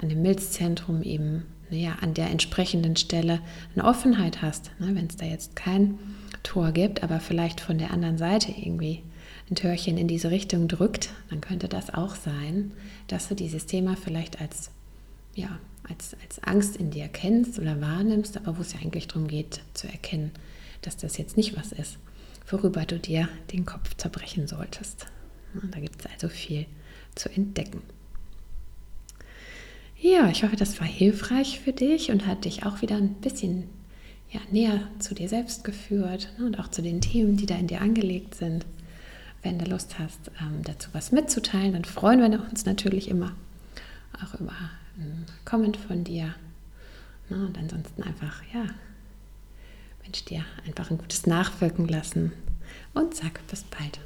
an 0.00 0.10
dem 0.10 0.20
Milzzentrum 0.20 1.02
eben, 1.02 1.44
naja, 1.70 1.96
an 2.02 2.12
der 2.12 2.30
entsprechenden 2.30 2.96
Stelle 2.96 3.40
eine 3.74 3.84
Offenheit 3.84 4.42
hast, 4.42 4.70
ne? 4.78 4.94
wenn 4.94 5.06
es 5.06 5.16
da 5.16 5.24
jetzt 5.24 5.56
kein 5.56 5.98
Tor 6.42 6.72
gibt, 6.72 7.02
aber 7.02 7.18
vielleicht 7.18 7.62
von 7.62 7.78
der 7.78 7.92
anderen 7.92 8.18
Seite 8.18 8.52
irgendwie 8.52 9.02
ein 9.52 9.54
Türchen 9.54 9.98
in 9.98 10.08
diese 10.08 10.30
Richtung 10.30 10.66
drückt, 10.66 11.10
dann 11.30 11.40
könnte 11.40 11.68
das 11.68 11.92
auch 11.92 12.14
sein, 12.14 12.72
dass 13.08 13.28
du 13.28 13.34
dieses 13.34 13.66
Thema 13.66 13.96
vielleicht 13.96 14.40
als, 14.40 14.70
ja, 15.34 15.58
als, 15.88 16.16
als 16.22 16.42
Angst 16.42 16.76
in 16.76 16.90
dir 16.90 17.08
kennst 17.08 17.58
oder 17.58 17.80
wahrnimmst, 17.80 18.38
aber 18.38 18.56
wo 18.56 18.62
es 18.62 18.72
ja 18.72 18.80
eigentlich 18.80 19.08
darum 19.08 19.28
geht, 19.28 19.60
zu 19.74 19.86
erkennen, 19.88 20.30
dass 20.80 20.96
das 20.96 21.18
jetzt 21.18 21.36
nicht 21.36 21.56
was 21.56 21.72
ist, 21.72 21.98
worüber 22.48 22.84
du 22.86 22.98
dir 22.98 23.28
den 23.52 23.66
Kopf 23.66 23.94
zerbrechen 23.96 24.46
solltest. 24.46 25.06
Da 25.70 25.80
gibt 25.80 26.00
es 26.00 26.10
also 26.10 26.28
viel 26.28 26.64
zu 27.14 27.28
entdecken. 27.28 27.82
Ja, 30.00 30.30
ich 30.30 30.42
hoffe, 30.44 30.56
das 30.56 30.80
war 30.80 30.86
hilfreich 30.86 31.60
für 31.60 31.72
dich 31.72 32.10
und 32.10 32.26
hat 32.26 32.46
dich 32.46 32.64
auch 32.64 32.80
wieder 32.80 32.96
ein 32.96 33.14
bisschen 33.14 33.64
ja, 34.30 34.40
näher 34.50 34.88
zu 34.98 35.14
dir 35.14 35.28
selbst 35.28 35.62
geführt 35.62 36.32
ne, 36.38 36.46
und 36.46 36.58
auch 36.58 36.68
zu 36.68 36.80
den 36.80 37.02
Themen, 37.02 37.36
die 37.36 37.46
da 37.46 37.54
in 37.56 37.66
dir 37.66 37.82
angelegt 37.82 38.34
sind. 38.34 38.64
Wenn 39.42 39.58
du 39.58 39.64
Lust 39.64 39.98
hast, 39.98 40.30
ähm, 40.40 40.62
dazu 40.62 40.90
was 40.92 41.12
mitzuteilen, 41.12 41.72
dann 41.72 41.84
freuen 41.84 42.20
wir 42.20 42.40
uns 42.48 42.64
natürlich 42.64 43.08
immer 43.08 43.32
auch 44.22 44.38
über 44.38 44.52
ein 44.96 45.26
Comment 45.44 45.76
von 45.76 46.04
dir. 46.04 46.34
Und 47.28 47.56
ansonsten 47.58 48.02
einfach, 48.02 48.42
ja, 48.52 48.66
wünsche 50.04 50.24
dir 50.24 50.44
einfach 50.66 50.90
ein 50.90 50.98
gutes 50.98 51.26
Nachwirken 51.26 51.88
lassen 51.88 52.32
und 52.94 53.14
sag 53.14 53.46
bis 53.46 53.64
bald. 53.64 53.98